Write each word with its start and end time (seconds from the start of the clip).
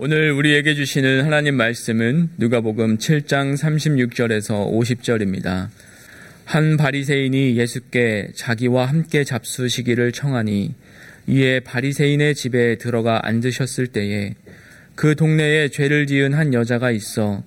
오늘 0.00 0.30
우리에게 0.30 0.76
주시는 0.76 1.24
하나님 1.24 1.56
말씀은 1.56 2.30
누가복음 2.36 2.98
7장 2.98 3.56
36절에서 3.56 4.70
50절입니다. 4.72 5.70
한 6.44 6.76
바리새인이 6.76 7.56
예수께 7.56 8.28
자기와 8.32 8.86
함께 8.86 9.24
잡수시기를 9.24 10.12
청하니 10.12 10.72
이에 11.26 11.58
바리새인의 11.58 12.36
집에 12.36 12.78
들어가 12.78 13.26
앉으셨을 13.26 13.88
때에 13.88 14.36
그 14.94 15.16
동네에 15.16 15.66
죄를 15.70 16.06
지은 16.06 16.32
한 16.32 16.54
여자가 16.54 16.92
있어 16.92 17.42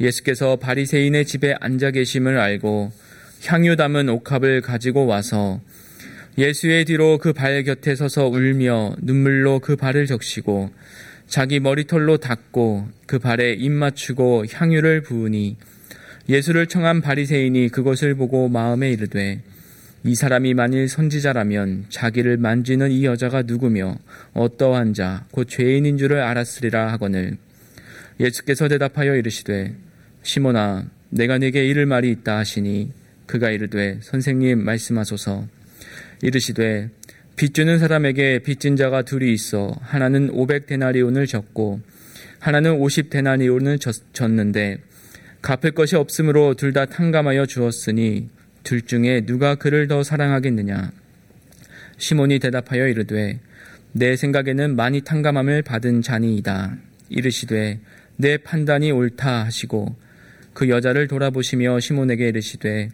예수께서 0.00 0.54
바리새인의 0.54 1.24
집에 1.24 1.56
앉아 1.58 1.90
계심을 1.90 2.38
알고 2.38 2.92
향유 3.44 3.74
담은 3.74 4.08
옥합을 4.08 4.60
가지고 4.60 5.06
와서 5.06 5.60
예수의 6.38 6.84
뒤로 6.84 7.18
그 7.18 7.32
발 7.32 7.64
곁에 7.64 7.96
서서 7.96 8.28
울며 8.28 8.94
눈물로 9.02 9.58
그 9.58 9.74
발을 9.74 10.06
적시고 10.06 10.70
자기 11.28 11.60
머리털로 11.60 12.16
닦고 12.16 12.88
그 13.06 13.18
발에 13.18 13.52
입 13.52 13.70
맞추고 13.70 14.46
향유를 14.50 15.02
부으니 15.02 15.56
예수를 16.28 16.66
청한 16.66 17.00
바리새인이 17.00 17.68
그것을 17.68 18.14
보고 18.14 18.48
마음에 18.48 18.90
이르되 18.90 19.42
이 20.04 20.14
사람이 20.14 20.54
만일 20.54 20.88
선지자라면 20.88 21.86
자기를 21.90 22.36
만지는 22.38 22.90
이 22.90 23.04
여자가 23.04 23.42
누구며 23.42 23.96
어떠한 24.32 24.94
자 24.94 25.26
곧 25.32 25.44
죄인인 25.48 25.98
줄을 25.98 26.20
알았으리라 26.20 26.92
하거늘. 26.92 27.36
예수께서 28.20 28.68
대답하여 28.68 29.16
이르시되 29.16 29.74
시몬아 30.22 30.86
내가 31.10 31.38
네게 31.38 31.66
이를 31.66 31.86
말이 31.86 32.10
있다 32.10 32.38
하시니 32.38 32.90
그가 33.26 33.50
이르되 33.50 33.98
선생님 34.02 34.64
말씀하소서. 34.64 35.46
이르시되 36.22 36.90
빚주는 37.38 37.78
사람에게 37.78 38.40
빚진 38.40 38.74
자가 38.74 39.02
둘이 39.02 39.32
있어 39.32 39.72
하나는 39.80 40.32
500데나리온을 40.32 41.28
졌고 41.28 41.80
하나는 42.40 42.76
50데나리온을 42.80 43.78
졌는데 44.12 44.78
갚을 45.40 45.70
것이 45.70 45.94
없으므로 45.94 46.54
둘 46.54 46.72
다 46.72 46.84
탕감하여 46.86 47.46
주었으니 47.46 48.28
둘 48.64 48.82
중에 48.82 49.20
누가 49.24 49.54
그를 49.54 49.86
더 49.86 50.02
사랑하겠느냐? 50.02 50.90
시몬이 51.96 52.40
대답하여 52.40 52.88
이르되 52.88 53.38
내 53.92 54.16
생각에는 54.16 54.74
많이 54.74 55.00
탕감함을 55.02 55.62
받은 55.62 56.02
자니이다. 56.02 56.76
이르시되 57.08 57.78
내 58.16 58.36
판단이 58.38 58.90
옳다 58.90 59.44
하시고 59.44 59.94
그 60.54 60.68
여자를 60.68 61.06
돌아보시며 61.06 61.78
시몬에게 61.78 62.30
이르시되 62.30 62.88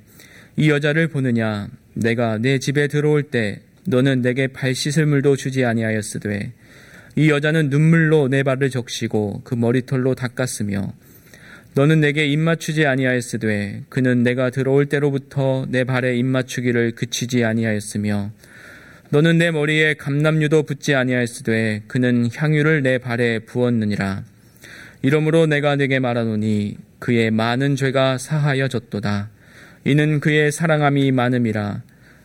이 0.58 0.68
여자를 0.68 1.08
보느냐? 1.08 1.68
내가 1.94 2.36
내 2.36 2.58
집에 2.58 2.88
들어올 2.88 3.22
때 3.22 3.62
너는 3.86 4.22
내게 4.22 4.46
발 4.48 4.74
씻을 4.74 5.06
물도 5.06 5.36
주지 5.36 5.64
아니하였으되 5.64 6.52
이 7.16 7.30
여자는 7.30 7.70
눈물로 7.70 8.28
내 8.28 8.42
발을 8.42 8.70
적시고 8.70 9.42
그 9.44 9.54
머리털로 9.54 10.14
닦았으며 10.14 10.92
너는 11.74 12.00
내게 12.00 12.26
입 12.26 12.38
맞추지 12.38 12.86
아니하였으되 12.86 13.82
그는 13.88 14.22
내가 14.22 14.50
들어올 14.50 14.86
때로부터 14.86 15.66
내 15.68 15.84
발에 15.84 16.16
입 16.16 16.24
맞추기를 16.24 16.92
그치지 16.92 17.44
아니하였으며 17.44 18.30
너는 19.10 19.38
내 19.38 19.50
머리에 19.50 19.94
감남유도 19.94 20.64
붓지 20.64 20.94
아니하였으되 20.94 21.82
그는 21.86 22.28
향유를 22.34 22.82
내 22.82 22.98
발에 22.98 23.40
부었느니라. 23.40 24.24
이러므로 25.02 25.46
내가 25.46 25.76
내게 25.76 25.98
말하노니 25.98 26.78
그의 26.98 27.30
많은 27.30 27.76
죄가 27.76 28.18
사하여졌도다. 28.18 29.30
이는 29.84 30.18
그의 30.20 30.50
사랑함이 30.50 31.12
많음이라 31.12 31.82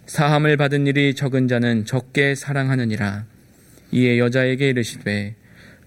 사함을 0.09 0.57
받은 0.57 0.87
일이 0.87 1.13
적은 1.13 1.47
자는 1.47 1.85
적게 1.85 2.33
사랑하느니라. 2.33 3.25
이에 3.91 4.17
여자에게 4.17 4.69
이르시되 4.69 5.35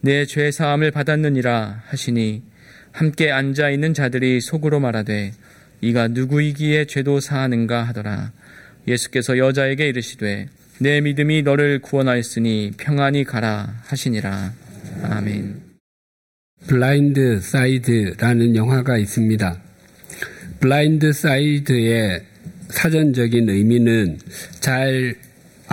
네 0.01 0.27
죄 0.27 0.53
사함을 0.53 0.93
받았느니라 0.93 1.83
하시니 1.87 2.45
함께 2.93 3.33
앉아 3.33 3.71
있는 3.71 3.95
자들이 3.95 4.41
속으로 4.41 4.79
말하되 4.79 5.33
이가 5.81 6.07
누구이기에 6.09 6.85
죄도 6.85 7.19
사하는가 7.19 7.83
하더라. 7.83 8.31
예수께서 8.87 9.39
여자에게 9.39 9.89
이르시되 9.89 10.47
네 10.79 11.01
믿음이 11.01 11.43
너를 11.43 11.81
구원하였으니 11.81 12.75
평안히 12.77 13.25
가라 13.25 13.75
하시니라. 13.87 14.53
아멘. 15.03 15.61
블라인드 16.69 17.41
사이드라는 17.41 18.55
영화가 18.55 18.99
있습니다. 18.99 19.61
blind 20.61 21.13
side의 21.13 22.32
사전적인 22.73 23.49
의미는 23.49 24.19
잘 24.61 25.15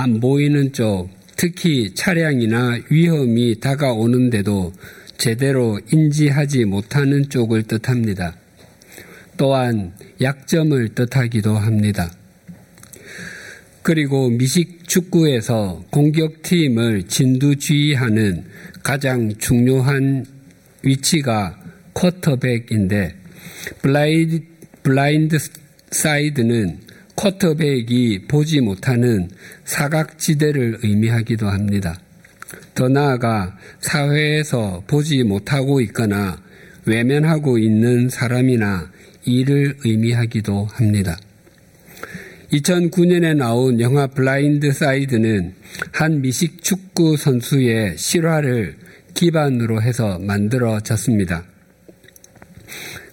안 0.02 0.22
보이는 0.22 0.72
쪽, 0.72 1.10
특히 1.36 1.94
차량이나 1.94 2.80
위험이 2.90 3.60
다가오는데도 3.60 4.72
제대로 5.18 5.78
인지하지 5.92 6.64
못하는 6.64 7.28
쪽을 7.28 7.64
뜻합니다. 7.64 8.38
또한 9.36 9.92
약점을 10.22 10.96
뜻하기도 10.96 11.54
합니다. 11.58 12.14
그리고 13.82 14.30
미식 14.30 14.88
축구에서 14.88 15.84
공격팀을 15.92 17.04
진두지휘하는 17.04 18.46
가장 18.82 19.36
중요한 19.38 20.26
위치가 20.84 21.60
쿼터백인데 21.94 23.16
blind, 23.82 24.40
blind 24.84 25.38
side는 25.92 26.89
쿼터백이 27.20 28.28
보지 28.30 28.62
못하는 28.62 29.30
사각지대를 29.66 30.80
의미하기도 30.84 31.50
합니다. 31.50 32.00
더 32.74 32.88
나아가 32.88 33.58
사회에서 33.82 34.84
보지 34.88 35.24
못하고 35.24 35.82
있거나 35.82 36.42
외면하고 36.86 37.58
있는 37.58 38.08
사람이나 38.08 38.90
일을 39.26 39.76
의미하기도 39.84 40.70
합니다. 40.72 41.18
2009년에 42.54 43.36
나온 43.36 43.82
영화 43.82 44.08
블라인드 44.08 44.72
사이드는 44.72 45.56
한 45.92 46.22
미식 46.22 46.64
축구 46.64 47.18
선수의 47.18 47.98
실화를 47.98 48.78
기반으로 49.14 49.82
해서 49.82 50.18
만들어졌습니다. 50.20 51.44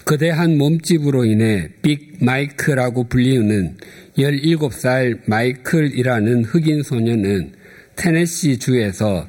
거대한 0.06 0.56
몸집으로 0.56 1.25
인해 1.25 1.69
빅 1.83 2.19
마이크라고 2.21 3.09
불리우는 3.09 3.77
17살 4.17 5.22
마이클이라는 5.27 6.44
흑인 6.44 6.84
소년은 6.84 7.50
테네시 7.97 8.61
주에서 8.61 9.27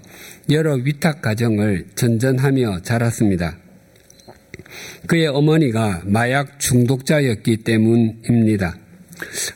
여러 0.52 0.76
위탁 0.76 1.24
가정을 1.24 1.88
전전하며 1.96 2.84
자랐습니다. 2.84 3.58
그의 5.08 5.26
어머니가 5.26 6.04
마약 6.06 6.60
중독자였기 6.60 7.58
때문입니다. 7.64 8.78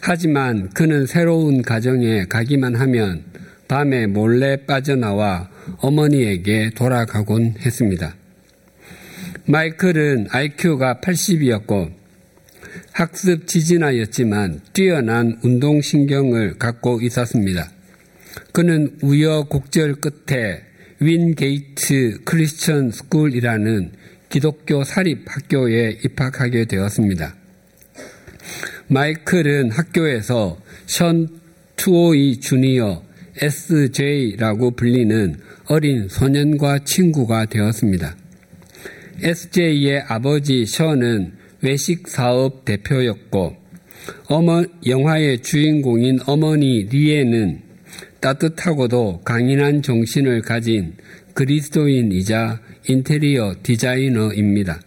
하지만 0.02 0.72
그는 0.72 1.06
새로운 1.06 1.62
가정에 1.62 2.26
가기만 2.26 2.76
하면 2.78 3.26
밤에 3.68 4.08
몰래 4.08 4.66
빠져나와 4.66 5.52
어머니에게 5.78 6.72
돌아가곤 6.74 7.58
했습니다. 7.60 8.16
마이클은 9.52 10.28
IQ가 10.30 11.02
80이었고 11.02 11.92
학습 12.94 13.48
지진아였지만 13.48 14.62
뛰어난 14.72 15.40
운동신경을 15.44 16.58
갖고 16.58 17.02
있었습니다. 17.02 17.70
그는 18.54 18.98
우여곡절 19.02 19.96
끝에 19.96 20.62
윈게이트 21.02 22.24
크리스천 22.24 22.92
스쿨이라는 22.92 23.92
기독교 24.30 24.86
사립 24.86 25.26
학교에 25.28 25.98
입학하게 26.06 26.64
되었습니다. 26.64 27.36
마이클은 28.88 29.72
학교에서 29.72 30.62
션 30.86 31.28
투오이 31.76 32.40
주니어 32.40 33.04
SJ라고 33.36 34.72
불리는 34.78 35.36
어린 35.66 36.08
소년과 36.08 36.86
친구가 36.86 37.48
되었습니다. 37.48 38.21
SJ의 39.24 40.06
아버지 40.08 40.66
셔는 40.66 41.34
외식 41.62 42.08
사업 42.08 42.66
대표였고 42.66 43.56
어머, 44.26 44.64
영화의 44.86 45.44
주인공인 45.44 46.20
어머니 46.26 46.88
리에는 46.90 47.62
따뜻하고도 48.20 49.22
강인한 49.24 49.84
정신을 49.84 50.42
가진 50.42 50.96
그리스도인이자 51.36 52.62
인테리어 52.88 53.56
디자이너입니다. 53.62 54.82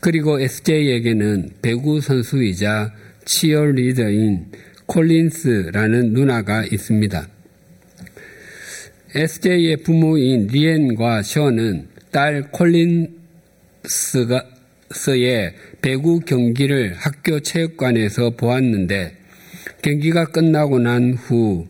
그리고 0.00 0.38
SJ에게는 0.38 1.50
배구 1.62 2.02
선수이자 2.02 2.92
치어리더인 3.24 4.46
콜린스라는 4.84 6.12
누나가 6.12 6.64
있습니다. 6.64 7.26
SJ의 9.14 9.78
부모인 9.78 10.46
리엔과 10.46 11.22
셔는 11.22 11.88
딸 12.10 12.50
콜린 12.50 13.19
스의 13.84 15.54
배구 15.82 16.20
경기를 16.20 16.94
학교 16.94 17.40
체육관에서 17.40 18.30
보았는데 18.30 19.16
경기가 19.82 20.26
끝나고 20.26 20.78
난 20.78 21.14
후 21.14 21.66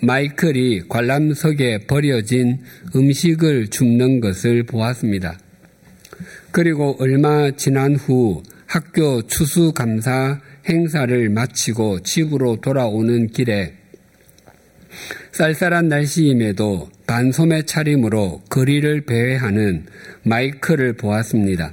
마이클이 0.00 0.88
관람석에 0.88 1.86
버려진 1.86 2.60
음식을 2.94 3.68
줍는 3.68 4.20
것을 4.20 4.62
보았습니다. 4.62 5.38
그리고 6.52 6.96
얼마 7.00 7.50
지난 7.50 7.96
후 7.96 8.42
학교 8.66 9.22
추수감사 9.22 10.40
행사를 10.68 11.28
마치고 11.30 12.00
집으로 12.00 12.60
돌아오는 12.60 13.26
길에 13.28 13.74
쌀쌀한 15.32 15.88
날씨임에도 15.88 16.90
반소매 17.08 17.62
차림으로 17.62 18.42
거리를 18.50 19.00
배회하는 19.00 19.86
마이클을 20.24 20.92
보았습니다. 20.92 21.72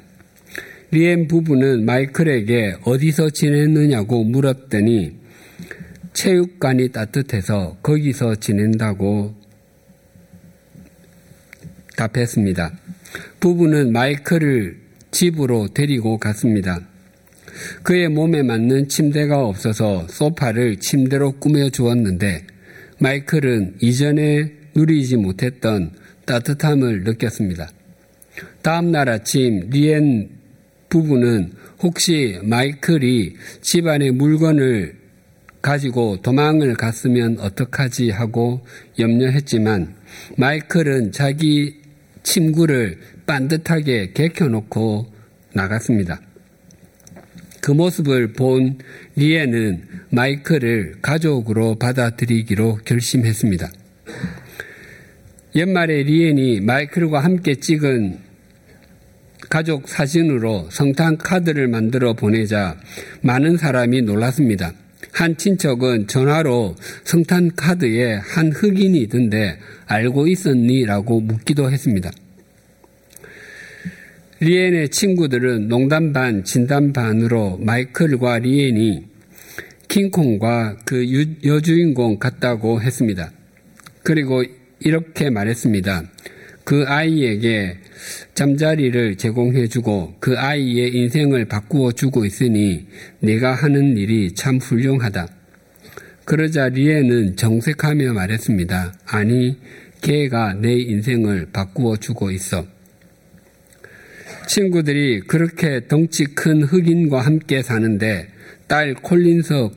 리엠 0.91 1.27
부부는 1.27 1.83
마이클에게 1.83 2.77
어디서 2.85 3.31
지냈느냐고 3.31 4.23
물었더니 4.23 5.17
체육관이 6.13 6.87
따뜻해서 6.93 7.77
거기서 7.83 8.35
지낸다고 8.35 9.35
답했습니다. 11.97 12.71
부부는 13.41 13.91
마이클을 13.91 14.77
집으로 15.11 15.67
데리고 15.73 16.17
갔습니다. 16.17 16.79
그의 17.83 18.07
몸에 18.07 18.41
맞는 18.41 18.87
침대가 18.87 19.43
없어서 19.45 20.07
소파를 20.07 20.77
침대로 20.77 21.33
꾸며 21.33 21.69
주었는데 21.69 22.47
마이클은 22.99 23.75
이전에 23.81 24.64
누리지 24.75 25.17
못했던 25.17 25.91
따뜻함을 26.25 27.03
느꼈습니다. 27.03 27.69
다음 28.61 28.91
날 28.91 29.09
아침 29.09 29.69
리엔 29.69 30.29
부부는 30.89 31.53
혹시 31.81 32.39
마이클이 32.43 33.35
집안의 33.61 34.11
물건을 34.11 34.95
가지고 35.61 36.21
도망을 36.21 36.75
갔으면 36.75 37.39
어떡하지 37.39 38.11
하고 38.11 38.61
염려했지만 38.99 39.95
마이클은 40.37 41.11
자기 41.11 41.81
침구를 42.23 42.99
반듯하게 43.25 44.11
개켜놓고 44.13 45.11
나갔습니다. 45.53 46.21
그 47.61 47.71
모습을 47.71 48.33
본 48.33 48.77
리에는 49.15 49.83
마이클을 50.11 50.97
가족으로 51.01 51.75
받아들이기로 51.79 52.79
결심했습니다. 52.85 53.71
연말에 55.55 56.03
리엔이 56.03 56.59
마이클과 56.59 57.21
함께 57.21 57.55
찍은 57.55 58.17
가족 59.49 59.87
사진으로 59.87 60.67
성탄 60.69 61.17
카드를 61.17 61.69
만들어 61.69 62.13
보내자 62.13 62.77
많은 63.21 63.55
사람이 63.55 64.01
놀랐습니다. 64.01 64.73
한 65.13 65.37
친척은 65.37 66.07
전화로 66.07 66.75
성탄 67.05 67.55
카드에 67.55 68.15
한 68.15 68.51
흑인이 68.51 68.99
있던데 69.03 69.57
알고 69.85 70.27
있었니? 70.27 70.85
라고 70.85 71.21
묻기도 71.21 71.71
했습니다. 71.71 72.11
리엔의 74.41 74.89
친구들은 74.89 75.69
농담 75.69 76.11
반, 76.11 76.43
진담 76.43 76.91
반으로 76.91 77.59
마이클과 77.61 78.39
리엔이 78.39 79.05
킹콩과 79.87 80.79
그 80.83 81.05
여주인공 81.45 82.19
같다고 82.19 82.81
했습니다. 82.81 83.31
그리고 84.03 84.43
이렇게 84.85 85.31
말했습니다. 85.31 86.03
그 86.63 86.85
아이에게 86.87 87.77
잠자리를 88.35 89.17
제공해주고 89.17 90.17
그 90.19 90.37
아이의 90.37 90.95
인생을 90.95 91.45
바꾸어 91.45 91.91
주고 91.91 92.23
있으니 92.23 92.85
내가 93.19 93.53
하는 93.55 93.97
일이 93.97 94.33
참 94.35 94.57
훌륭하다. 94.57 95.27
그러자 96.23 96.69
리에는 96.69 97.35
정색하며 97.35 98.13
말했습니다. 98.13 98.93
아니, 99.07 99.57
걔가 100.01 100.53
내 100.53 100.73
인생을 100.73 101.47
바꾸어 101.51 101.97
주고 101.97 102.29
있어. 102.29 102.65
친구들이 104.47 105.21
그렇게 105.21 105.87
덩치 105.87 106.25
큰 106.25 106.61
흑인과 106.61 107.21
함께 107.21 107.63
사는데 107.63 108.27
딸 108.67 108.93
콜린서 108.93 109.71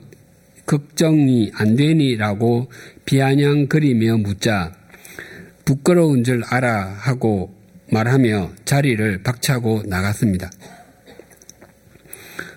걱정이 0.67 1.51
안 1.55 1.75
되니라고 1.75 2.69
비아냥거리며 3.05 4.17
묻자 4.17 4.78
부끄러운 5.69 6.23
줄 6.23 6.41
알아 6.49 6.95
하고 6.97 7.53
말하며 7.91 8.53
자리를 8.65 9.21
박차고 9.21 9.83
나갔습니다. 9.85 10.49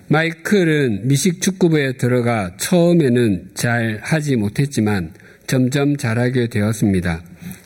마이클은 0.07 1.07
미식 1.07 1.39
축구부에 1.39 1.97
들어가 1.97 2.57
처음에는 2.57 3.51
잘 3.53 3.99
하지 4.01 4.35
못했지만 4.35 5.13
점점 5.45 5.95
잘하게 5.95 6.47
되었습니다. 6.47 7.21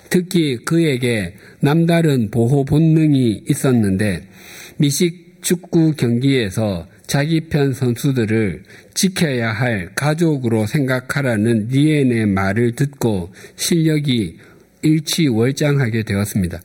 특히 0.10 0.58
그에게 0.66 1.36
남다른 1.62 2.30
보호 2.30 2.66
본능이 2.66 3.46
있었는데 3.50 4.28
미식 4.76 5.38
축구 5.42 5.94
경기에서 5.94 6.88
자기 7.08 7.48
편 7.48 7.72
선수들을 7.72 8.64
지켜야 8.94 9.54
할 9.54 9.92
가족으로 9.96 10.66
생각하라는 10.66 11.70
니엔의 11.72 12.26
말을 12.26 12.76
듣고 12.76 13.32
실력이 13.56 14.40
일치월장하게 14.88 16.04
되었습니다. 16.04 16.62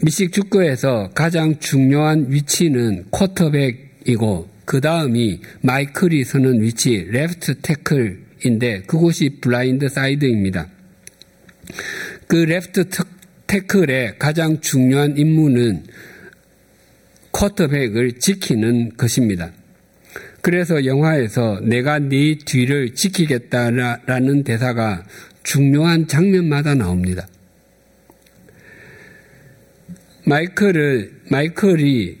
미식 0.00 0.32
축구에서 0.32 1.10
가장 1.14 1.58
중요한 1.58 2.26
위치는 2.28 3.06
쿼터백이고 3.10 4.48
그 4.64 4.80
다음이 4.80 5.40
마이클이 5.62 6.24
서는 6.24 6.62
위치 6.62 7.06
left 7.10 7.56
tackle인데 7.62 8.82
그곳이 8.86 9.38
blind 9.40 9.88
side입니다. 9.88 10.68
그 12.28 12.36
left 12.36 12.84
tackle의 13.46 14.18
가장 14.18 14.60
중요한 14.60 15.16
임무는 15.16 15.84
쿼터백을 17.32 18.18
지키는 18.20 18.96
것입니다. 18.96 19.52
그래서 20.42 20.84
영화에서 20.84 21.60
내가 21.62 21.98
네 21.98 22.36
뒤를 22.38 22.94
지키겠다라는 22.94 24.44
대사가 24.44 25.04
중요한 25.48 26.06
장면마다 26.06 26.74
나옵니다. 26.74 27.26
마이클을, 30.26 31.22
마이클이 31.30 32.18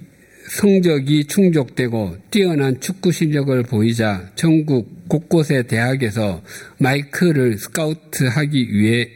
성적이 0.48 1.26
충족되고 1.26 2.16
뛰어난 2.30 2.80
축구 2.80 3.12
실력을 3.12 3.62
보이자 3.64 4.30
전국 4.34 5.06
곳곳의 5.08 5.66
대학에서 5.66 6.42
마이클을 6.78 7.58
스카우트하기 7.58 8.72
위해 8.72 9.10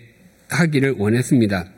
하기를 0.51 0.97
원했습니다. 0.99 1.71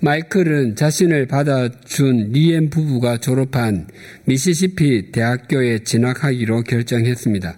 마이클은 0.00 0.76
자신을 0.76 1.26
받아준 1.26 2.32
리엠 2.32 2.68
부부가 2.68 3.16
졸업한 3.16 3.88
미시시피 4.26 5.10
대학교에 5.10 5.84
진학하기로 5.84 6.64
결정했습니다. 6.64 7.56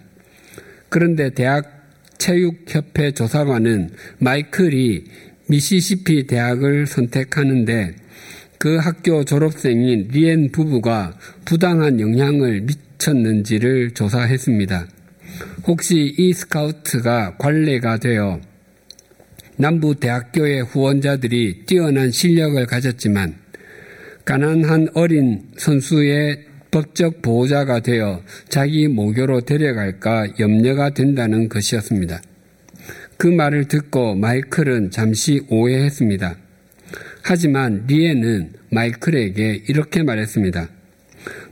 그런데 0.87 1.31
대학 1.31 1.74
체육협회 2.17 3.11
조사관은 3.11 3.91
마이클이 4.19 5.03
미시시피 5.47 6.27
대학을 6.27 6.87
선택하는데 6.87 7.95
그 8.57 8.77
학교 8.77 9.23
졸업생인 9.23 10.07
리엔 10.11 10.51
부부가 10.51 11.17
부당한 11.45 11.99
영향을 11.99 12.61
미쳤는지를 12.61 13.91
조사했습니다. 13.91 14.87
혹시 15.67 16.15
이 16.17 16.33
스카우트가 16.33 17.37
관례가 17.37 17.97
되어 17.97 18.39
남부 19.57 19.95
대학교의 19.95 20.63
후원자들이 20.63 21.65
뛰어난 21.65 22.11
실력을 22.11 22.65
가졌지만 22.65 23.35
가난한 24.25 24.89
어린 24.95 25.43
선수의 25.57 26.45
법적 26.75 27.21
보호자가 27.21 27.79
되어 27.79 28.21
자기 28.49 28.89
모교로 28.89 29.41
데려갈까 29.41 30.27
염려가 30.41 30.89
된다는 30.89 31.47
것이었습니다. 31.47 32.21
그 33.15 33.27
말을 33.27 33.69
듣고 33.69 34.15
마이클은 34.15 34.91
잠시 34.91 35.45
오해했습니다. 35.47 36.35
하지만 37.21 37.85
리에는 37.87 38.51
마이클에게 38.71 39.63
이렇게 39.69 40.03
말했습니다. 40.03 40.67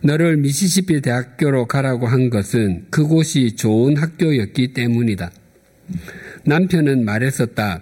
너를 0.01 0.35
미시시피 0.35 0.99
대학교로 0.99 1.67
가라고 1.67 2.05
한 2.05 2.29
것은 2.29 2.87
그곳이 2.89 3.55
좋은 3.55 3.95
학교였기 3.95 4.73
때문이다. 4.73 5.31
남편은 6.43 7.05
말했었다. 7.05 7.81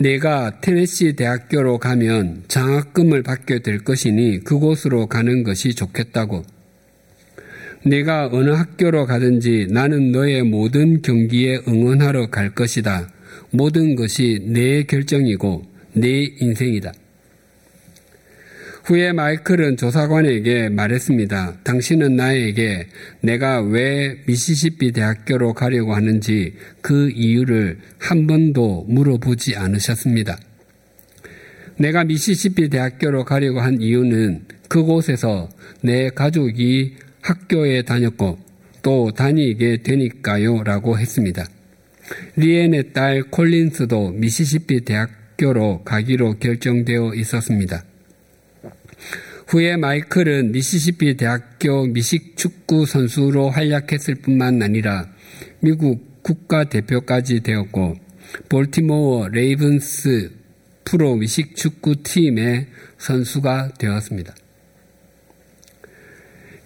내가 0.00 0.60
테네시 0.60 1.16
대학교로 1.16 1.78
가면 1.78 2.44
장학금을 2.48 3.22
받게 3.22 3.60
될 3.60 3.84
것이니 3.84 4.44
그곳으로 4.44 5.06
가는 5.06 5.42
것이 5.42 5.74
좋겠다고. 5.74 6.44
내가 7.84 8.28
어느 8.32 8.50
학교로 8.50 9.06
가든지 9.06 9.66
나는 9.70 10.12
너의 10.12 10.44
모든 10.44 11.02
경기에 11.02 11.62
응원하러 11.68 12.30
갈 12.30 12.54
것이다. 12.54 13.08
모든 13.50 13.96
것이 13.96 14.40
내 14.46 14.84
결정이고 14.84 15.64
내 15.94 16.22
인생이다. 16.40 16.92
후에 18.84 19.12
마이클은 19.12 19.76
조사관에게 19.76 20.68
말했습니다. 20.68 21.58
당신은 21.62 22.16
나에게 22.16 22.88
내가 23.20 23.60
왜 23.60 24.16
미시시피 24.26 24.90
대학교로 24.90 25.54
가려고 25.54 25.94
하는지 25.94 26.54
그 26.80 27.10
이유를 27.10 27.78
한 27.98 28.26
번도 28.26 28.86
물어보지 28.88 29.54
않으셨습니다. 29.54 30.36
내가 31.76 32.02
미시시피 32.02 32.70
대학교로 32.70 33.24
가려고 33.24 33.60
한 33.60 33.80
이유는 33.80 34.46
그곳에서 34.68 35.48
내 35.82 36.10
가족이 36.10 36.96
학교에 37.20 37.82
다녔고 37.82 38.38
또 38.82 39.12
다니게 39.12 39.82
되니까요 39.84 40.64
라고 40.64 40.98
했습니다. 40.98 41.46
리엔의 42.34 42.92
딸 42.92 43.22
콜린스도 43.30 44.10
미시시피 44.10 44.80
대학교로 44.80 45.84
가기로 45.84 46.38
결정되어 46.40 47.14
있었습니다. 47.14 47.84
후에 49.52 49.76
마이클은 49.76 50.52
미시시피 50.52 51.18
대학교 51.18 51.84
미식 51.84 52.38
축구 52.38 52.86
선수로 52.86 53.50
활약했을 53.50 54.14
뿐만 54.14 54.62
아니라 54.62 55.10
미국 55.60 56.22
국가대표까지 56.22 57.40
되었고 57.40 57.96
볼티모어 58.48 59.28
레이븐스 59.28 60.32
프로 60.86 61.16
미식 61.16 61.54
축구 61.54 62.02
팀의 62.02 62.68
선수가 62.96 63.74
되었습니다. 63.74 64.34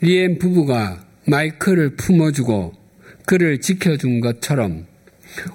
리엔 0.01 0.39
부부가 0.39 1.05
마이클을 1.27 1.97
품어주고 1.97 2.73
그를 3.27 3.61
지켜준 3.61 4.21
것처럼 4.21 4.87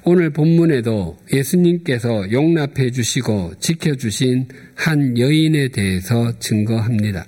오늘 0.04 0.30
본문에도 0.30 1.18
예수님께서 1.32 2.30
용납해 2.32 2.90
주시고 2.90 3.54
지켜주신 3.60 4.48
한 4.74 5.18
여인에 5.18 5.68
대해서 5.68 6.38
증거합니다. 6.38 7.26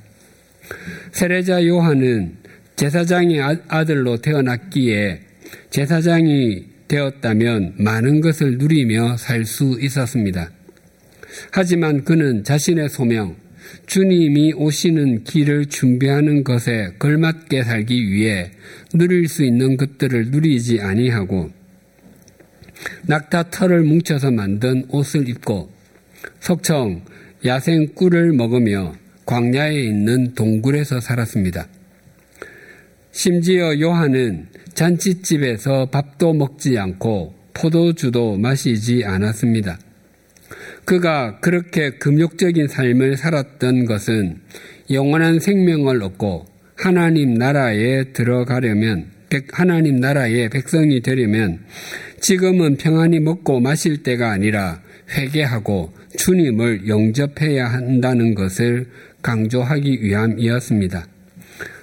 세례자 1.13 1.67
요한은 1.67 2.37
제사장의 2.77 3.41
아, 3.41 3.57
아들로 3.69 4.17
태어났기에 4.19 5.21
제사장이 5.71 6.65
되었다면 6.89 7.75
많은 7.79 8.21
것을 8.21 8.59
누리며 8.59 9.17
살 9.17 9.45
수 9.45 9.79
있었습니다. 9.81 10.51
하지만 11.51 12.05
그는 12.05 12.45
자신의 12.45 12.89
소명, 12.89 13.37
주님이 13.87 14.53
오시는 14.55 15.25
길을 15.25 15.67
준비하는 15.67 16.45
것에 16.45 16.95
걸맞게 16.99 17.65
살기 17.65 18.11
위해 18.13 18.51
누릴 18.93 19.29
수 19.29 19.45
있는 19.45 19.77
것들을 19.77 20.31
누리지 20.31 20.81
아니하고 20.81 21.51
낙타 23.07 23.50
털을 23.50 23.83
뭉쳐서 23.83 24.31
만든 24.31 24.85
옷을 24.88 25.28
입고 25.28 25.71
석청 26.40 27.02
야생 27.45 27.95
꿀을 27.95 28.33
먹으며 28.33 28.95
광야에 29.26 29.75
있는 29.75 30.35
동굴에서 30.35 31.00
살았습니다. 31.00 31.66
심지어 33.12 33.78
요한은 33.78 34.49
잔치집에서 34.75 35.87
밥도 35.87 36.33
먹지 36.35 36.78
않고 36.78 37.35
포도주도 37.54 38.37
마시지 38.37 39.04
않았습니다. 39.04 39.78
그가 40.85 41.38
그렇게 41.40 41.90
금욕적인 41.90 42.69
삶을 42.69 43.16
살았던 43.16 43.87
것은 43.87 44.40
영원한 44.90 45.38
생명을 45.38 46.02
얻고 46.02 46.47
하나님 46.76 47.35
나라에 47.35 48.12
들어가려면 48.12 49.12
하나님 49.52 49.97
나라의 49.97 50.49
백성이 50.50 51.00
되려면 51.00 51.61
지금은 52.25 52.78
평안히 52.78 53.21
먹고 53.21 53.61
마실 53.61 54.02
때가 54.02 54.31
아니라 54.31 54.81
회개하고 55.11 55.93
주님을 56.16 56.88
영접해야 56.88 57.66
한다는 57.66 58.35
것을 58.35 58.87
강조하기 59.21 60.02
위함이었습니다. 60.02 61.07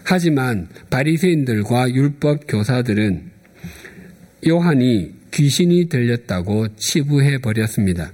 하지만 0.04 0.68
바리새인들과 0.90 1.94
율법 1.94 2.46
교사들은 2.48 3.22
요한이 4.48 5.12
귀신이 5.30 5.90
들렸다고 5.90 6.76
치부해 6.76 7.38
버렸습니다. 7.38 8.12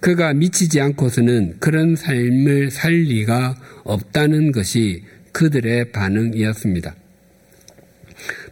그가 0.00 0.32
미치지 0.32 0.80
않고서는 0.80 1.56
그런 1.60 1.94
삶을 1.94 2.70
살 2.70 2.94
리가 2.94 3.54
없다는 3.84 4.50
것이 4.50 5.02
그들의 5.32 5.92
반응이었습니다. 5.92 6.94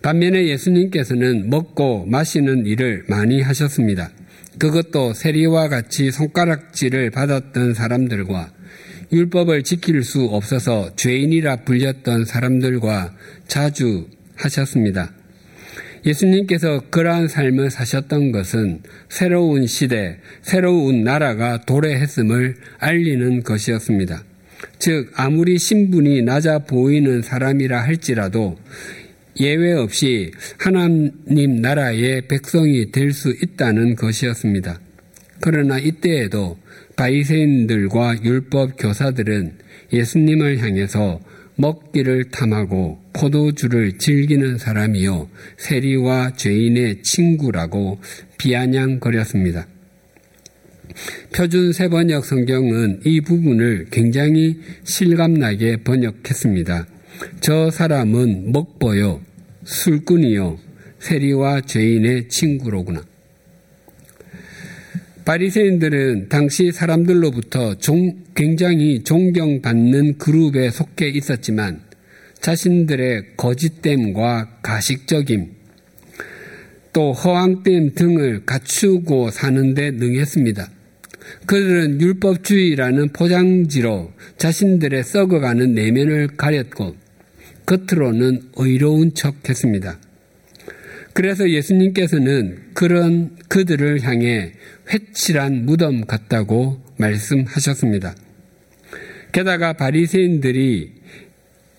반면에 0.02 0.48
예수님께서는 0.48 1.48
먹고 1.48 2.06
마시는 2.06 2.66
일을 2.66 3.04
많이 3.08 3.40
하셨습니다. 3.40 4.10
그것도 4.58 5.14
세리와 5.14 5.68
같이 5.68 6.10
손가락질을 6.10 7.10
받았던 7.10 7.74
사람들과 7.74 8.52
율법을 9.12 9.62
지킬 9.62 10.02
수 10.02 10.24
없어서 10.24 10.94
죄인이라 10.96 11.64
불렸던 11.64 12.24
사람들과 12.24 13.14
자주 13.46 14.08
하셨습니다. 14.36 15.12
예수님께서 16.04 16.82
그러한 16.90 17.28
삶을 17.28 17.70
사셨던 17.70 18.32
것은 18.32 18.80
새로운 19.08 19.66
시대, 19.66 20.18
새로운 20.42 21.04
나라가 21.04 21.60
도래했음을 21.60 22.56
알리는 22.78 23.42
것이었습니다. 23.44 24.24
즉, 24.78 25.12
아무리 25.14 25.58
신분이 25.58 26.22
낮아 26.22 26.60
보이는 26.60 27.22
사람이라 27.22 27.82
할지라도 27.82 28.58
예외 29.40 29.72
없이 29.72 30.30
하나님 30.58 31.56
나라의 31.62 32.28
백성이 32.28 32.90
될 32.90 33.12
수 33.12 33.30
있다는 33.30 33.96
것이었습니다. 33.96 34.80
그러나 35.40 35.78
이때에도 35.78 36.58
바이세인들과 36.96 38.22
율법 38.24 38.76
교사들은 38.78 39.58
예수님을 39.92 40.58
향해서 40.58 41.20
먹기를 41.56 42.30
탐하고 42.30 42.98
포도주를 43.12 43.98
즐기는 43.98 44.56
사람이요 44.58 45.28
세리와 45.58 46.32
죄인의 46.36 47.02
친구라고 47.02 48.00
비아냥거렸습니다. 48.38 49.66
표준 51.34 51.72
세번역 51.72 52.24
성경은 52.24 53.00
이 53.04 53.20
부분을 53.20 53.86
굉장히 53.90 54.60
실감나게 54.84 55.78
번역했습니다. 55.78 56.86
저 57.40 57.70
사람은 57.70 58.52
먹보요, 58.52 59.20
술꾼이요, 59.64 60.58
세리와 60.98 61.62
죄인의 61.62 62.28
친구로구나. 62.28 63.02
바리새인들은 65.24 66.28
당시 66.28 66.72
사람들로부터 66.72 67.76
종, 67.76 68.16
굉장히 68.34 69.04
존경받는 69.04 70.18
그룹에 70.18 70.70
속해 70.70 71.08
있었지만 71.10 71.80
자신들의 72.40 73.36
거짓됨과 73.36 74.58
가식적임 74.62 75.52
또 76.92 77.12
허황됨 77.12 77.94
등을 77.94 78.44
갖추고 78.44 79.30
사는데 79.30 79.92
능했습니다. 79.92 80.68
그들은 81.46 82.00
율법주의라는 82.00 83.10
포장지로 83.10 84.12
자신들의 84.38 85.04
썩어가는 85.04 85.74
내면을 85.74 86.36
가렸고 86.36 86.96
겉으로는 87.66 88.50
의로운 88.56 89.14
척 89.14 89.48
했습니다. 89.48 89.98
그래서 91.12 91.48
예수님께서는 91.50 92.58
그런 92.74 93.36
그들을 93.48 94.02
향해 94.02 94.52
회칠한 94.90 95.66
무덤 95.66 96.06
같다고 96.06 96.80
말씀하셨습니다. 96.96 98.14
게다가 99.32 99.72
바리새인들이 99.74 101.02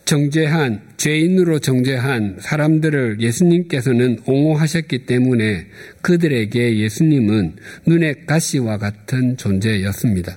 정죄한 0.06 0.82
죄인으로 0.98 1.60
정죄한 1.60 2.38
사람들을 2.40 3.22
예수님께서는 3.22 4.20
옹호하셨기 4.25 5.06
때문에 5.06 5.68
그들에게 6.02 6.78
예수님은 6.80 7.56
눈의 7.88 8.25
가시와 8.25 8.78
같은 8.78 9.38
존재였습니다. 9.38 10.36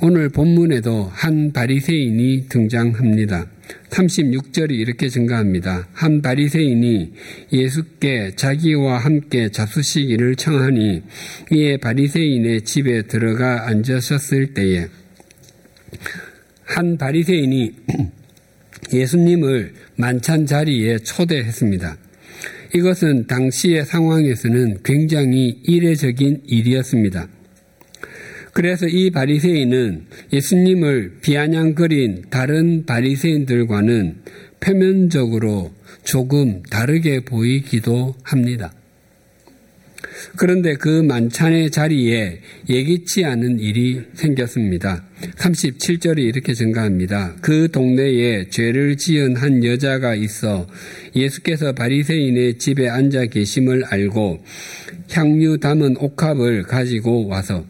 오늘 0.00 0.30
본문에도 0.30 1.10
한 1.12 1.52
바리새인이 1.52 2.46
등장합니다. 2.48 3.46
36절이 3.90 4.72
이렇게 4.72 5.08
증가합니다. 5.08 5.88
한 5.92 6.22
바리새인이 6.22 7.12
예수께 7.52 8.32
자기와 8.36 8.98
함께 8.98 9.50
잡수시기를 9.50 10.36
청하니 10.36 11.02
이에 11.52 11.76
바리새인의 11.76 12.62
집에 12.62 13.02
들어가 13.02 13.68
앉으셨을 13.68 14.54
때에 14.54 14.86
한 16.64 16.96
바리새인이 16.96 17.72
예수님을 18.92 19.74
만찬 19.96 20.46
자리에 20.46 20.98
초대했습니다. 20.98 21.96
이것은 22.74 23.26
당시의 23.26 23.84
상황에서는 23.84 24.78
굉장히 24.82 25.60
이례적인 25.64 26.42
일이었습니다. 26.46 27.28
그래서 28.52 28.86
이 28.86 29.10
바리새인은 29.10 30.06
예수님을 30.32 31.18
비아냥거린 31.22 32.24
다른 32.28 32.84
바리새인들과는 32.84 34.16
표면적으로 34.60 35.72
조금 36.04 36.62
다르게 36.62 37.20
보이기도 37.20 38.14
합니다. 38.22 38.72
그런데 40.36 40.74
그 40.74 40.88
만찬의 41.02 41.70
자리에 41.70 42.40
예기치 42.68 43.24
않은 43.24 43.58
일이 43.58 44.02
생겼습니다. 44.14 45.04
37절이 45.36 46.18
이렇게 46.18 46.54
증가합니다. 46.54 47.36
그 47.40 47.70
동네에 47.70 48.48
죄를 48.50 48.96
지은 48.96 49.36
한 49.36 49.64
여자가 49.64 50.14
있어 50.14 50.66
예수께서 51.16 51.72
바리새인의 51.72 52.58
집에 52.58 52.88
앉아 52.88 53.26
계심을 53.26 53.84
알고 53.84 54.44
향유 55.10 55.58
담은 55.58 55.96
옥합을 55.98 56.64
가지고 56.64 57.26
와서 57.26 57.64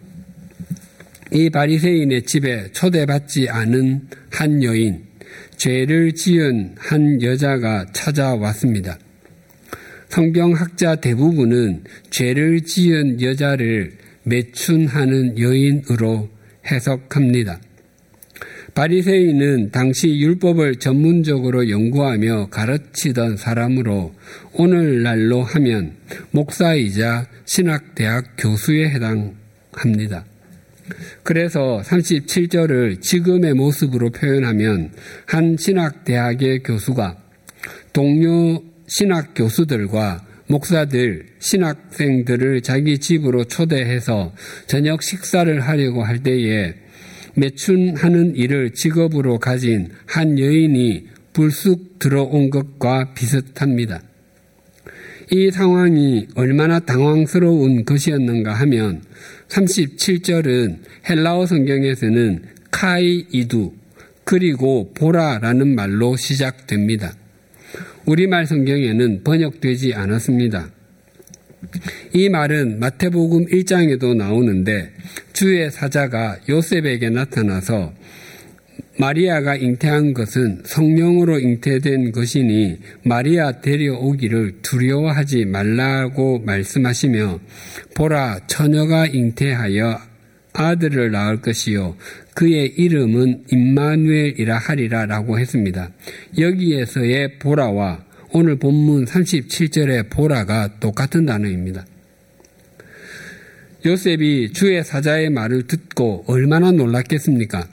이 1.35 1.49
바리새인의 1.49 2.23
집에 2.23 2.71
초대받지 2.73 3.49
않은 3.49 4.09
한 4.31 4.63
여인, 4.63 5.03
죄를 5.57 6.13
지은 6.13 6.75
한 6.77 7.23
여자가 7.23 7.87
찾아왔습니다. 7.93 8.99
성경학자 10.11 10.97
대부분은 10.97 11.85
죄를 12.11 12.61
지은 12.65 13.23
여자를 13.23 13.93
매춘하는 14.25 15.39
여인으로 15.39 16.29
해석합니다. 16.71 17.61
바리새인은 18.75 19.71
당시 19.71 20.19
율법을 20.21 20.77
전문적으로 20.77 21.71
연구하며 21.71 22.49
가르치던 22.51 23.39
사람으로 23.39 24.15
오늘날로 24.53 25.43
하면 25.43 25.95
목사이자 26.31 27.27
신학대학 27.47 28.35
교수에 28.37 28.91
해당합니다. 28.91 30.27
그래서 31.23 31.81
37절을 31.85 33.01
지금의 33.01 33.55
모습으로 33.55 34.11
표현하면 34.11 34.93
한 35.27 35.57
신학대학의 35.59 36.63
교수가 36.63 37.17
동료 37.93 38.63
신학 38.87 39.35
교수들과 39.35 40.27
목사들, 40.49 41.27
신학생들을 41.39 42.61
자기 42.61 42.99
집으로 42.99 43.45
초대해서 43.45 44.35
저녁 44.67 45.03
식사를 45.03 45.61
하려고 45.61 46.03
할 46.03 46.23
때에 46.23 46.75
매춘하는 47.35 48.37
일을 48.37 48.75
직업으로 48.75 49.39
가진 49.39 49.89
한 50.07 50.39
여인이 50.39 51.07
불쑥 51.33 51.99
들어온 51.99 52.51
것과 52.51 53.15
비슷합니다. 53.15 54.03
이 55.31 55.51
상황이 55.51 56.27
얼마나 56.35 56.79
당황스러운 56.79 57.87
것이었는가 57.87 58.53
하면 58.53 59.03
37절은 59.53 60.79
헬라어 61.09 61.47
성경에서는 61.47 62.43
카이 62.71 63.27
이두 63.31 63.73
그리고 64.25 64.93
보라라는 64.95 65.75
말로 65.75 66.17
시작됩니다. 66.17 67.15
우리말 68.07 68.47
성경에는 68.47 69.25
번역되지 69.25 69.95
않았습니다. 69.95 70.71
이 72.15 72.29
말은 72.29 72.81
마태복음 72.81 73.47
1장에도 73.47 74.17
나오는데 74.17 74.93
주의 75.33 75.71
사자가 75.71 76.39
요셉에게 76.49 77.11
나타나서 77.11 77.93
마리아가 78.99 79.57
잉태한 79.57 80.13
것은 80.13 80.63
성령으로 80.65 81.39
잉태된 81.39 82.13
것이니 82.13 82.79
마리아 83.05 83.61
데려오기를 83.61 84.61
두려워하지 84.63 85.47
말라고 85.47 86.41
말씀하시며 86.41 87.41
보라 87.95 88.47
처녀가 88.47 89.07
잉태하여 89.07 89.99
아들을 90.53 91.11
낳을 91.11 91.41
것이요 91.41 91.97
그의 92.35 92.75
이름은 92.77 93.45
임마누엘이라 93.51 94.59
하리라라고 94.59 95.39
했습니다. 95.39 95.91
여기에서의 96.39 97.39
보라와 97.39 98.05
오늘 98.33 98.57
본문 98.57 99.07
37절의 99.07 100.11
보라가 100.11 100.79
똑같은 100.81 101.27
단어입니다. 101.27 101.87
요셉이 103.85 104.53
주의 104.53 104.83
사자의 104.85 105.31
말을 105.31 105.67
듣고 105.67 106.25
얼마나 106.27 106.71
놀랐겠습니까? 106.71 107.67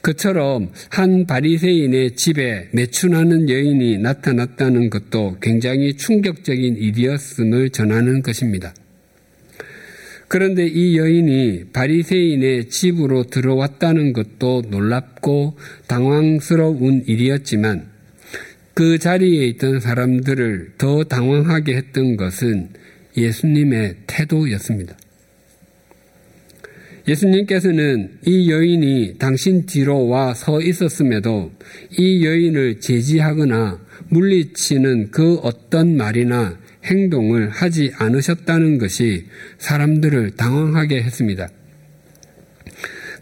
그처럼 0.00 0.70
한 0.90 1.26
바리새인의 1.26 2.16
집에 2.16 2.68
매춘하는 2.72 3.48
여인이 3.50 3.98
나타났다는 3.98 4.90
것도 4.90 5.38
굉장히 5.40 5.96
충격적인 5.96 6.76
일이었음을 6.76 7.70
전하는 7.70 8.22
것입니다. 8.22 8.74
그런데 10.28 10.66
이 10.66 10.98
여인이 10.98 11.70
바리새인의 11.72 12.68
집으로 12.68 13.24
들어왔다는 13.24 14.12
것도 14.12 14.64
놀랍고 14.68 15.56
당황스러운 15.86 17.04
일이었지만 17.06 17.88
그 18.74 18.98
자리에 18.98 19.46
있던 19.46 19.80
사람들을 19.80 20.74
더 20.78 21.02
당황하게 21.04 21.76
했던 21.76 22.16
것은 22.16 22.68
예수님의 23.16 23.96
태도였습니다. 24.06 24.96
예수님께서는 27.08 28.18
이 28.26 28.50
여인이 28.50 29.14
당신 29.18 29.64
뒤로 29.66 30.08
와 30.08 30.34
서 30.34 30.60
있었음에도 30.60 31.50
이 31.96 32.24
여인을 32.24 32.80
제지하거나 32.80 33.80
물리치는 34.10 35.10
그 35.10 35.36
어떤 35.36 35.96
말이나 35.96 36.58
행동을 36.84 37.50
하지 37.50 37.92
않으셨다는 37.96 38.78
것이 38.78 39.26
사람들을 39.58 40.32
당황하게 40.32 41.02
했습니다. 41.02 41.48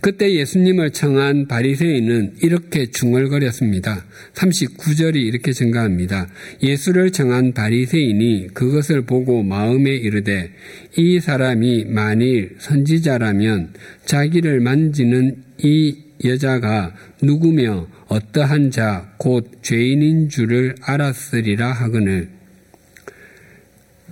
그때 0.06 0.34
예수님을 0.34 0.90
청한 0.92 1.48
바리새인은 1.48 2.34
이렇게 2.40 2.86
중얼거렸습니다. 2.86 4.04
39절이 4.34 5.16
이렇게 5.16 5.52
증가합니다. 5.52 6.28
예수를 6.62 7.10
청한 7.10 7.54
바리새인이 7.54 8.50
그것을 8.54 9.02
보고 9.02 9.42
마음에 9.42 9.90
이르되 9.96 10.52
이 10.96 11.18
사람이 11.18 11.86
만일 11.86 12.54
선지자라면 12.60 13.72
자기를 14.04 14.60
만지는 14.60 15.42
이 15.58 15.96
여자가 16.24 16.94
누구며 17.20 17.88
어떠한 18.06 18.70
자 18.70 19.12
곧 19.18 19.58
죄인인 19.62 20.28
줄을 20.28 20.76
알았으리라 20.82 21.72
하거늘 21.72 22.28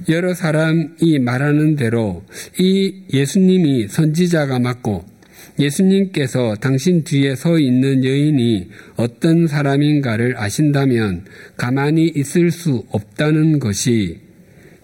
여러 0.09 0.35
사람이 0.35 1.21
말하는 1.21 1.77
대로 1.77 2.25
이 2.59 3.05
예수님이 3.13 3.87
선지자가 3.87 4.59
맞고 4.59 5.14
예수님께서 5.59 6.57
당신 6.57 7.05
뒤에 7.05 7.37
서 7.37 7.59
있는 7.59 8.05
여인이 8.05 8.71
어떤 8.97 9.47
사람인가를 9.47 10.37
아신다면 10.37 11.25
가만히 11.57 12.13
있을 12.15 12.51
수 12.51 12.85
없다는 12.91 13.61
것이 13.61 14.21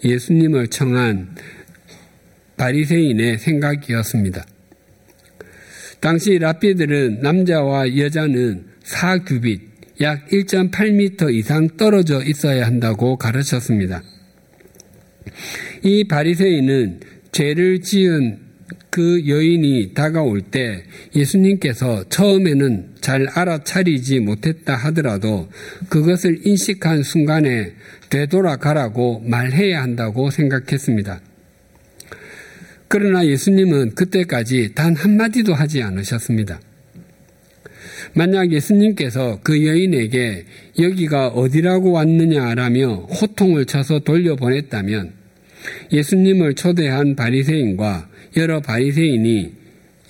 예수님을 0.04 0.68
청한 0.68 1.34
바리새인의 2.56 3.38
생각이었습니다. 3.38 4.44
당시 6.00 6.38
랍비들은 6.38 7.20
남자와 7.20 7.96
여자는 7.96 8.64
4규빗, 8.84 9.60
약 10.00 10.28
1.8m 10.28 11.34
이상 11.34 11.68
떨어져 11.76 12.22
있어야 12.22 12.66
한다고 12.66 13.16
가르쳤습니다. 13.16 14.02
이 15.82 16.04
바리새인은 16.04 17.00
죄를 17.32 17.80
지은 17.82 18.49
그 18.90 19.28
여인이 19.28 19.92
다가올 19.94 20.42
때 20.42 20.82
예수님께서 21.14 22.04
처음에는 22.08 22.96
잘 23.00 23.28
알아차리지 23.28 24.18
못했다 24.20 24.74
하더라도 24.74 25.48
그것을 25.88 26.40
인식한 26.44 27.02
순간에 27.04 27.72
되돌아가라고 28.10 29.20
말해야 29.24 29.80
한다고 29.80 30.30
생각했습니다. 30.30 31.20
그러나 32.88 33.24
예수님은 33.24 33.94
그때까지 33.94 34.72
단 34.74 34.96
한마디도 34.96 35.54
하지 35.54 35.80
않으셨습니다. 35.82 36.60
만약 38.14 38.50
예수님께서 38.50 39.38
그 39.44 39.64
여인에게 39.64 40.44
여기가 40.80 41.28
어디라고 41.28 41.92
왔느냐라며 41.92 43.06
호통을 43.20 43.66
쳐서 43.66 44.00
돌려보냈다면 44.00 45.12
예수님을 45.92 46.54
초대한 46.54 47.14
바리새인과 47.14 48.09
여러 48.36 48.60
바리새인이 48.60 49.52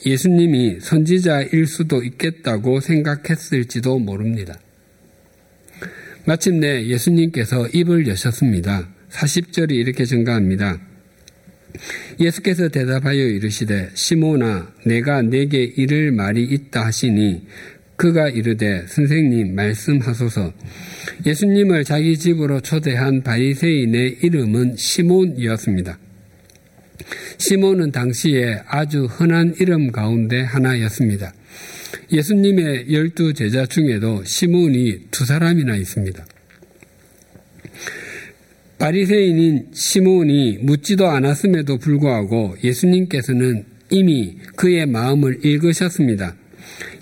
예수님이 0.04 0.78
선지자일 0.80 1.66
수도 1.66 2.02
있겠다고 2.02 2.80
생각했을지도 2.80 3.98
모릅니다. 3.98 4.58
마침내 6.26 6.86
예수님께서 6.86 7.68
입을 7.68 8.06
여셨습니다. 8.06 8.88
40절이 9.10 9.72
이렇게 9.72 10.04
증가합니다. 10.04 10.80
예수께서 12.18 12.68
대답하여 12.68 13.22
이르시되 13.22 13.90
시모나 13.94 14.72
내가 14.84 15.22
내게 15.22 15.62
이를 15.62 16.12
말이 16.12 16.44
있다 16.44 16.86
하시니 16.86 17.46
그가 17.96 18.28
이르되 18.28 18.86
선생님 18.86 19.54
말씀하소서 19.54 20.52
예수님을 21.26 21.84
자기 21.84 22.16
집으로 22.16 22.60
초대한 22.60 23.22
바리새인의 23.22 24.18
이름은 24.22 24.76
시몬이었습니다. 24.76 25.98
시몬은 27.38 27.92
당시에 27.92 28.60
아주 28.66 29.04
흔한 29.04 29.54
이름 29.58 29.92
가운데 29.92 30.42
하나였습니다. 30.42 31.32
예수님의 32.12 32.92
열두 32.92 33.34
제자 33.34 33.66
중에도 33.66 34.24
시몬이 34.24 35.00
두 35.10 35.24
사람이나 35.24 35.76
있습니다. 35.76 36.24
바리새인인 38.78 39.68
시몬이 39.74 40.58
묻지도 40.62 41.08
않았음에도 41.08 41.78
불구하고 41.78 42.56
예수님께서는 42.64 43.64
이미 43.90 44.38
그의 44.56 44.86
마음을 44.86 45.44
읽으셨습니다. 45.44 46.34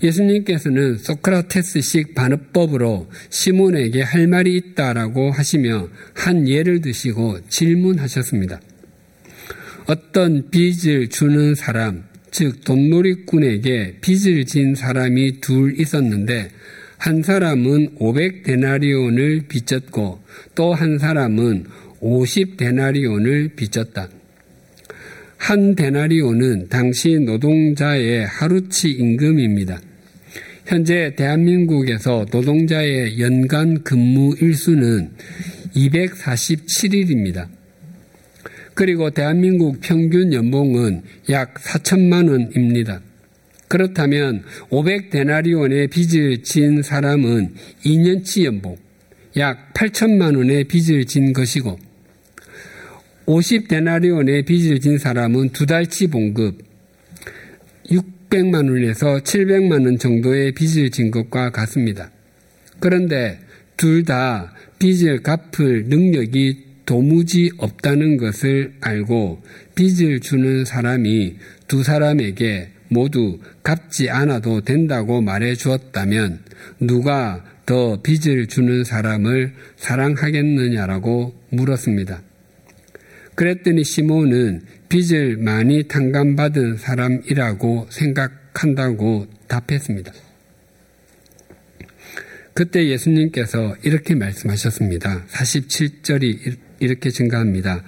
예수님께서는 0.03 0.97
소크라테스식 0.99 2.15
반어법으로 2.15 3.09
시몬에게 3.31 4.03
할 4.03 4.27
말이 4.27 4.57
있다라고 4.57 5.31
하시며 5.31 5.89
한 6.15 6.49
예를 6.49 6.81
드시고 6.81 7.49
질문하셨습니다. 7.49 8.61
어떤 9.89 10.51
빚을 10.51 11.09
주는 11.09 11.55
사람, 11.55 12.05
즉 12.31 12.63
돈놀이꾼에게 12.63 14.01
빚을 14.03 14.45
진 14.45 14.75
사람이 14.75 15.41
둘 15.41 15.81
있었는데 15.81 16.51
한 16.99 17.23
사람은 17.23 17.97
500데나리온을 17.97 19.49
빚졌고 19.49 20.21
또 20.55 20.75
한 20.75 20.99
사람은 20.99 21.65
50데나리온을 22.03 23.57
빚졌다. 23.57 24.11
한 25.39 25.75
데나리온은 25.75 26.69
당시 26.69 27.19
노동자의 27.19 28.27
하루치 28.27 28.91
임금입니다. 28.91 29.81
현재 30.67 31.15
대한민국에서 31.17 32.27
노동자의 32.31 33.19
연간 33.21 33.83
근무 33.85 34.37
일수는 34.39 35.13
247일입니다. 35.75 37.58
그리고 38.79 39.11
대한민국 39.11 39.81
평균 39.81 40.33
연봉은 40.33 41.03
약 41.31 41.55
4천만 41.55 42.31
원입니다. 42.31 43.01
그렇다면 43.67 44.45
500데나리온의 44.71 45.91
빚을 45.91 46.45
진 46.45 46.81
사람은 46.81 47.55
2년치 47.85 48.45
연봉, 48.45 48.77
약 49.37 49.75
8천만 49.75 50.37
원의 50.37 50.63
빚을 50.69 51.07
진 51.07 51.33
것이고 51.33 51.77
50데나리온의 53.27 54.47
빚을 54.47 54.79
진 54.79 54.97
사람은 54.97 55.49
두 55.49 55.67
달치 55.67 56.07
봉급 56.07 56.63
600만 57.91 58.71
원에서 58.71 59.17
700만 59.19 59.87
원 59.87 59.99
정도의 59.99 60.53
빚을 60.53 60.91
진 60.91 61.11
것과 61.11 61.51
같습니다. 61.51 62.13
그런데 62.79 63.41
둘 63.77 64.05
다 64.05 64.55
빚을 64.79 65.25
갚을 65.25 65.87
능력이 65.87 66.68
도무지 66.89 67.51
없다는 67.59 68.17
것을 68.17 68.73
알고 68.81 69.43
빚을 69.75 70.21
주는 70.21 70.65
사람이 70.65 71.37
두 71.67 71.83
사람에게 71.83 72.71
모두 72.89 73.41
갚지 73.63 74.09
않아도 74.09 74.63
된다고 74.63 75.21
말해 75.21 75.55
주었다면 75.55 76.45
누가 76.81 77.45
더 77.67 78.01
빚을 78.01 78.47
주는 78.47 78.85
사람을 78.85 79.53
사랑하겠느냐라고 79.77 81.35
물었습니다. 81.51 82.23
그랬더니 83.35 83.85
시몬은 83.85 84.63
빚을 84.89 85.37
많이 85.37 85.89
탕감받은 85.89 86.79
사람이라고 86.79 87.89
생각한다고 87.91 89.27
답했습니다. 89.47 90.11
그때 92.55 92.89
예수님께서 92.89 93.77
이렇게 93.83 94.15
말씀하셨습니다. 94.15 95.27
47절이 95.27 96.68
이렇게 96.81 97.11
증가합니다. 97.11 97.83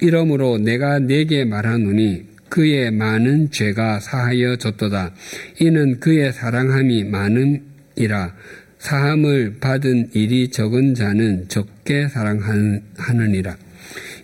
이러므로 0.00 0.58
내가 0.58 0.98
내게 0.98 1.44
말하노니 1.44 2.26
그의 2.48 2.90
많은 2.90 3.50
죄가 3.50 4.00
사하여 4.00 4.56
졌도다. 4.56 5.14
이는 5.60 6.00
그의 6.00 6.32
사랑함이 6.32 7.04
많음이라 7.04 8.34
사함을 8.78 9.56
받은 9.60 10.10
일이 10.14 10.50
적은 10.50 10.94
자는 10.94 11.48
적게 11.48 12.08
사랑하느니라. 12.08 13.56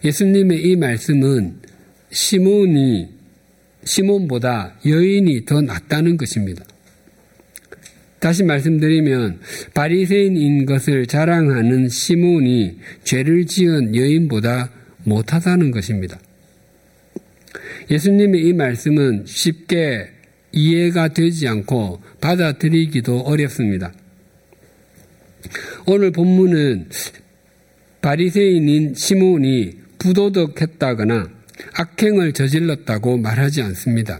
예수님의 0.04 0.62
이 0.62 0.76
말씀은 0.76 1.56
시몬이 2.10 3.08
시몬보다 3.84 4.76
여인이 4.86 5.44
더 5.44 5.60
낫다는 5.60 6.16
것입니다. 6.16 6.64
다시 8.24 8.42
말씀드리면 8.42 9.40
바리새인인 9.74 10.64
것을 10.64 11.04
자랑하는 11.04 11.90
시몬이 11.90 12.78
죄를 13.02 13.44
지은 13.44 13.94
여인보다 13.94 14.70
못하다는 15.02 15.70
것입니다. 15.70 16.18
예수님의 17.90 18.40
이 18.46 18.54
말씀은 18.54 19.24
쉽게 19.26 20.08
이해가 20.52 21.08
되지 21.08 21.46
않고 21.48 22.00
받아들이기도 22.22 23.20
어렵습니다. 23.20 23.92
오늘 25.84 26.10
본문은 26.10 26.88
바리새인인 28.00 28.94
시몬이 28.94 29.74
부도덕했다거나 29.98 31.28
악행을 31.74 32.32
저질렀다고 32.32 33.18
말하지 33.18 33.60
않습니다. 33.60 34.18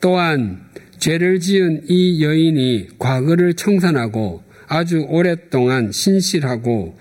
또한 0.00 0.69
죄를 1.00 1.40
지은 1.40 1.84
이 1.88 2.22
여인이 2.22 2.88
과거를 2.98 3.54
청산하고 3.54 4.42
아주 4.68 5.04
오랫동안 5.08 5.90
신실하고 5.90 6.96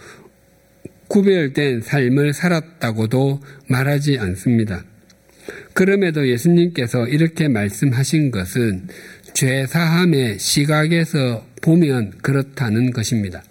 구별된 1.09 1.81
삶을 1.81 2.33
살았다고도 2.33 3.41
말하지 3.67 4.17
않습니다. 4.19 4.85
그럼에도 5.73 6.27
예수님께서 6.27 7.07
이렇게 7.07 7.47
말씀하신 7.47 8.31
것은 8.31 8.87
죄 9.33 9.65
사함의 9.67 10.39
시각에서 10.39 11.45
보면 11.61 12.13
그렇다는 12.21 12.91
것입니다. 12.91 13.43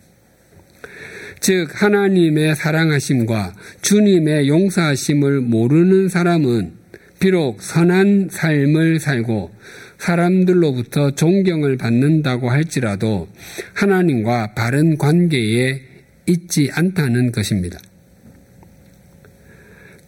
즉, 1.40 1.68
하나님의 1.72 2.56
사랑하심과 2.56 3.54
주님의 3.82 4.48
용서하심을 4.48 5.40
모르는 5.40 6.08
사람은 6.08 6.77
비록 7.20 7.62
선한 7.62 8.28
삶을 8.31 9.00
살고 9.00 9.50
사람들로부터 9.98 11.12
존경을 11.12 11.76
받는다고 11.76 12.50
할지라도 12.50 13.28
하나님과 13.74 14.54
바른 14.54 14.96
관계에 14.96 15.81
있지 16.26 16.70
않다는 16.72 17.33
것입니다. 17.33 17.78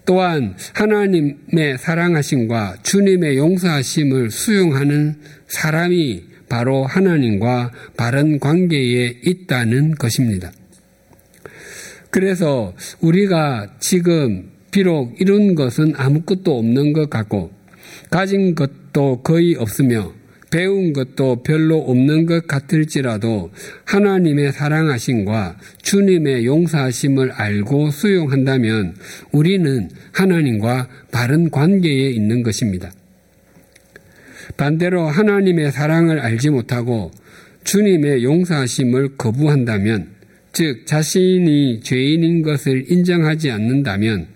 또한 0.06 0.56
하나님의 0.74 1.78
사랑하심과 1.78 2.78
주님의 2.82 3.36
용서하심을 3.36 4.30
수용하는 4.30 5.20
사람이 5.48 6.24
바로 6.48 6.84
하나님과 6.84 7.70
바른 7.96 8.40
관계에 8.40 9.20
있다는 9.24 9.94
것입니다. 9.94 10.50
그래서 12.10 12.74
우리가 13.00 13.76
지금 13.78 14.50
비록 14.70 15.20
이룬 15.20 15.54
것은 15.54 15.94
아무것도 15.96 16.58
없는 16.58 16.92
것 16.92 17.10
같고 17.10 17.50
가진 18.10 18.54
것도 18.54 19.22
거의 19.22 19.56
없으며 19.56 20.12
배운 20.50 20.92
것도 20.92 21.42
별로 21.44 21.78
없는 21.78 22.26
것 22.26 22.46
같을지라도 22.46 23.50
하나님의 23.84 24.52
사랑하심과 24.52 25.58
주님의 25.82 26.44
용서하심을 26.44 27.32
알고 27.32 27.90
수용한다면 27.90 28.96
우리는 29.30 29.88
하나님과 30.12 30.88
바른 31.12 31.50
관계에 31.50 32.10
있는 32.10 32.42
것입니다. 32.42 32.90
반대로 34.56 35.06
하나님의 35.06 35.70
사랑을 35.70 36.18
알지 36.18 36.50
못하고 36.50 37.12
주님의 37.62 38.24
용서하심을 38.24 39.16
거부한다면, 39.16 40.08
즉, 40.52 40.86
자신이 40.86 41.80
죄인인 41.82 42.42
것을 42.42 42.90
인정하지 42.90 43.50
않는다면, 43.50 44.26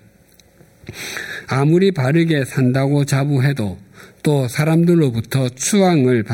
아무리 1.46 1.90
바르게 1.92 2.44
산다고 2.44 3.04
자부해도 3.04 3.78
또 4.22 4.48
사람들로부터 4.48 5.50
추앙을 5.50 6.24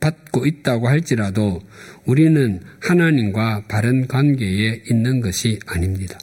받고 0.00 0.46
있다고 0.46 0.88
할지라도 0.88 1.60
우리는 2.04 2.60
하나님과 2.80 3.64
바른 3.68 4.06
관계에 4.08 4.82
있는 4.90 5.20
것이 5.20 5.58
아닙니다. 5.66 6.18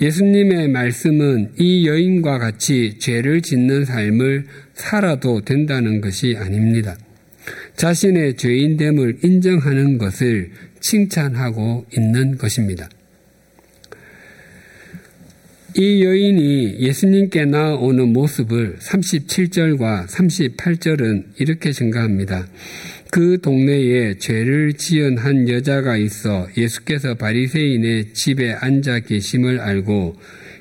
예수님의 0.00 0.68
말씀은 0.68 1.52
이 1.58 1.86
여인과 1.86 2.38
같이 2.38 2.98
죄를 2.98 3.42
짓는 3.42 3.84
삶을 3.84 4.46
살아도 4.74 5.42
된다는 5.42 6.00
것이 6.00 6.36
아닙니다. 6.38 6.96
자신의 7.76 8.36
죄인됨을 8.36 9.18
인정하는 9.24 9.98
것을 9.98 10.52
칭찬하고 10.80 11.86
있는 11.92 12.38
것입니다. 12.38 12.88
이 15.76 16.02
여인이 16.02 16.80
예수님께 16.80 17.44
나오는 17.44 18.12
모습을 18.12 18.76
37절과 18.80 20.08
38절은 20.08 21.24
이렇게 21.38 21.70
증가합니다. 21.70 22.48
그 23.12 23.40
동네에 23.40 24.18
죄를 24.18 24.72
지은 24.74 25.18
한 25.18 25.48
여자가 25.48 25.96
있어 25.96 26.48
예수께서 26.56 27.14
바리새인의 27.14 28.14
집에 28.14 28.52
앉아 28.52 29.00
계심을 29.00 29.60
알고 29.60 30.16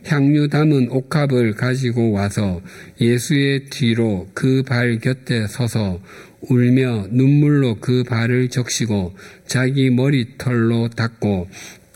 향유 0.05 0.47
담은 0.49 0.89
옥합을 0.91 1.53
가지고 1.53 2.11
와서 2.11 2.61
예수의 3.01 3.65
뒤로 3.65 4.27
그 4.33 4.63
발 4.63 4.99
곁에 4.99 5.47
서서 5.47 6.01
울며 6.41 7.07
눈물로 7.11 7.77
그 7.81 8.03
발을 8.03 8.49
적시고 8.49 9.15
자기 9.45 9.89
머리털로 9.89 10.89
닦고 10.89 11.47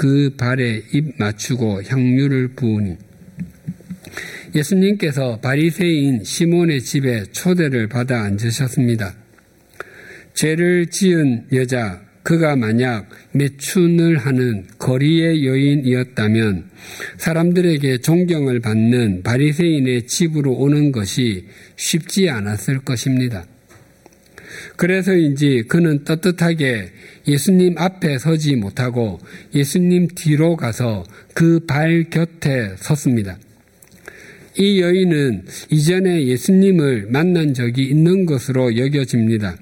그 0.03 0.31
발에 0.35 0.83
입 0.91 1.17
맞추고 1.17 1.83
향유를 1.83 2.55
부으니 2.57 2.97
예수님께서 4.53 5.39
바리새인 5.39 6.25
시몬의 6.25 6.81
집에 6.81 7.23
초대를 7.31 7.87
받아 7.87 8.21
앉으셨습니다. 8.23 9.15
죄를 10.33 10.87
지은 10.87 11.45
여자 11.53 12.01
그가 12.21 12.57
만약 12.57 13.07
매춘을 13.31 14.17
하는 14.17 14.67
거리의 14.77 15.47
여인이었다면 15.47 16.69
사람들에게 17.15 17.99
존경을 17.99 18.59
받는 18.59 19.23
바리새인의 19.23 20.07
집으로 20.07 20.51
오는 20.51 20.91
것이 20.91 21.47
쉽지 21.77 22.29
않았을 22.29 22.79
것입니다. 22.79 23.45
그래서인지 24.75 25.63
그는 25.69 26.03
떳떳하게 26.03 26.91
예수님 27.27 27.77
앞에 27.77 28.17
서지 28.17 28.55
못하고 28.55 29.19
예수님 29.53 30.07
뒤로 30.15 30.55
가서 30.55 31.03
그 31.33 31.65
발 31.65 32.05
곁에 32.09 32.75
섰습니다. 32.77 33.37
이 34.57 34.81
여인은 34.81 35.45
이전에 35.71 36.27
예수님을 36.27 37.07
만난 37.09 37.53
적이 37.53 37.85
있는 37.85 38.25
것으로 38.25 38.77
여겨집니다. 38.77 39.55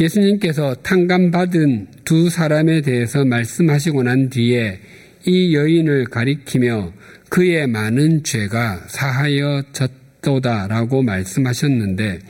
예수님께서 0.00 0.74
탕감받은 0.76 1.88
두 2.04 2.30
사람에 2.30 2.80
대해서 2.82 3.24
말씀하시고 3.24 4.04
난 4.04 4.30
뒤에 4.30 4.78
이 5.26 5.54
여인을 5.54 6.04
가리키며 6.06 6.92
그의 7.28 7.66
많은 7.66 8.22
죄가 8.22 8.84
사하여졌도다라고 8.88 11.02
말씀하셨는데 11.02 12.20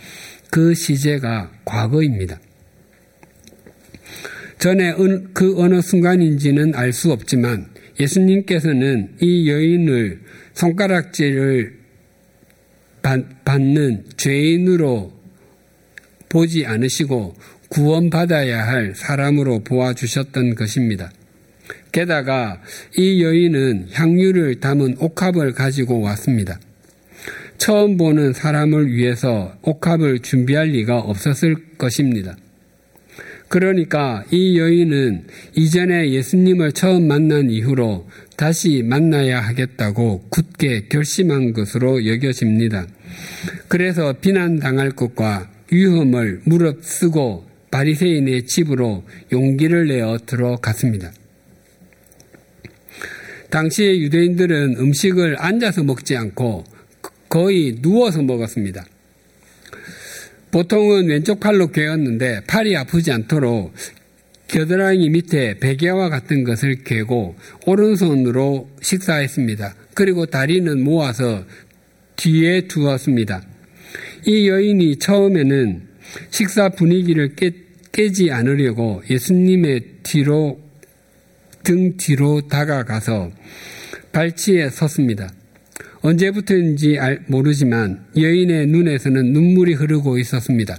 그 0.50 0.74
시제가 0.74 1.52
과거입니다. 1.64 2.40
전에 4.58 4.94
그 5.32 5.54
어느 5.60 5.80
순간인지는 5.80 6.74
알 6.74 6.92
수 6.92 7.12
없지만 7.12 7.66
예수님께서는 8.00 9.16
이 9.20 9.48
여인을 9.48 10.20
손가락질을 10.54 11.78
받는 13.44 14.04
죄인으로 14.16 15.12
보지 16.28 16.66
않으시고 16.66 17.34
구원받아야 17.68 18.66
할 18.66 18.94
사람으로 18.94 19.60
보아주셨던 19.60 20.54
것입니다. 20.54 21.10
게다가 21.92 22.60
이 22.96 23.22
여인은 23.22 23.88
향유를 23.92 24.60
담은 24.60 24.96
옥합을 24.98 25.52
가지고 25.52 26.00
왔습니다. 26.00 26.58
처음 27.56 27.96
보는 27.96 28.32
사람을 28.32 28.92
위해서 28.92 29.56
옥합을 29.62 30.20
준비할 30.20 30.68
리가 30.68 30.98
없었을 30.98 31.76
것입니다. 31.76 32.36
그러니까 33.48 34.24
이 34.30 34.58
여인은 34.58 35.26
이전에 35.54 36.10
예수님을 36.10 36.72
처음 36.72 37.08
만난 37.08 37.50
이후로 37.50 38.06
다시 38.36 38.82
만나야 38.82 39.40
하겠다고 39.40 40.26
굳게 40.28 40.88
결심한 40.88 41.52
것으로 41.52 42.06
여겨집니다. 42.06 42.86
그래서 43.68 44.12
비난당할 44.20 44.90
것과 44.90 45.50
위험을 45.72 46.42
무릅쓰고 46.44 47.46
바리새인의 47.70 48.46
집으로 48.46 49.04
용기를 49.32 49.88
내어 49.88 50.18
들어갔습니다. 50.24 51.12
당시의 53.50 54.02
유대인들은 54.02 54.76
음식을 54.78 55.36
앉아서 55.38 55.82
먹지 55.84 56.16
않고 56.16 56.64
거의 57.30 57.76
누워서 57.80 58.22
먹었습니다. 58.22 58.84
보통은 60.50 61.08
왼쪽 61.08 61.40
팔로 61.40 61.68
괴었는데 61.68 62.42
팔이 62.46 62.76
아프지 62.76 63.12
않도록 63.12 63.74
겨드랑이 64.48 65.10
밑에 65.10 65.58
베개와 65.58 66.08
같은 66.08 66.42
것을 66.42 66.82
개고 66.84 67.36
오른손으로 67.66 68.70
식사했습니다. 68.80 69.74
그리고 69.94 70.26
다리는 70.26 70.82
모아서 70.82 71.44
뒤에 72.16 72.62
두었습니다. 72.62 73.42
이 74.26 74.48
여인이 74.48 74.96
처음에는 74.96 75.82
식사 76.30 76.70
분위기를 76.70 77.34
깨, 77.34 77.52
깨지 77.92 78.30
않으려고 78.30 79.02
예수님의 79.08 79.80
뒤로 80.02 80.60
등 81.62 81.96
뒤로 81.98 82.48
다가가서 82.48 83.30
발치에 84.12 84.70
섰습니다. 84.70 85.30
언제부터인지 86.00 86.98
모르지만 87.26 88.06
여인의 88.16 88.66
눈에서는 88.68 89.32
눈물이 89.32 89.74
흐르고 89.74 90.18
있었습니다. 90.18 90.78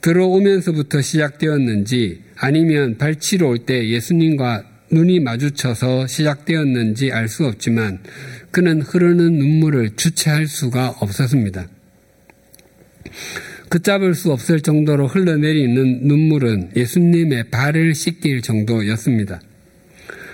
들어오면서부터 0.00 1.00
시작되었는지 1.00 2.22
아니면 2.36 2.96
발치로 2.98 3.48
올 3.48 3.58
때 3.58 3.88
예수님과 3.88 4.64
눈이 4.90 5.20
마주쳐서 5.20 6.06
시작되었는지 6.06 7.12
알 7.12 7.28
수 7.28 7.46
없지만 7.46 7.98
그는 8.50 8.80
흐르는 8.80 9.34
눈물을 9.38 9.96
주체할 9.96 10.46
수가 10.46 10.90
없었습니다. 11.00 11.68
걷잡을 13.68 14.14
수 14.14 14.32
없을 14.32 14.60
정도로 14.62 15.08
흘러내리는 15.08 16.06
눈물은 16.06 16.70
예수님의 16.74 17.50
발을 17.50 17.94
씻길 17.94 18.40
정도였습니다. 18.40 19.40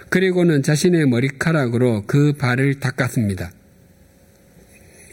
그리고는 0.08 0.62
자신의 0.62 1.06
머리카락으로 1.08 2.04
그 2.06 2.34
발을 2.34 2.78
닦았습니다. 2.78 3.50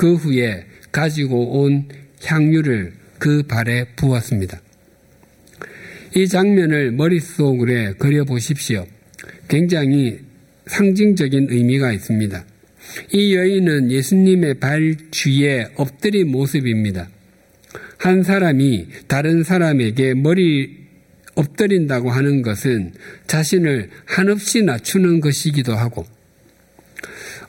그 0.02 0.16
후에 0.16 0.66
가지고 0.92 1.62
온 1.62 1.88
향유를 2.24 2.92
그 3.20 3.44
발에 3.44 3.86
부었습니다. 3.96 4.60
이 6.16 6.28
장면을 6.28 6.92
머릿속으로 6.92 7.94
그려보십시오. 8.00 8.88
굉장히 9.48 10.18
상징적인 10.66 11.50
의미가 11.52 11.92
있습니다. 11.92 12.44
이 13.14 13.36
여인은 13.36 13.92
예수님의 13.92 14.56
발 14.56 14.96
뒤에 15.12 15.68
엎드린 15.76 16.32
모습입니다. 16.32 17.08
한 18.00 18.24
사람이 18.24 18.88
다른 19.08 19.44
사람에게 19.44 20.16
머리 20.16 20.80
엎드린다고 21.36 22.10
하는 22.10 22.42
것은 22.42 22.94
자신을 23.28 23.92
한없이 24.06 24.64
낮추는 24.64 25.20
것이기도 25.20 25.76
하고 25.76 26.08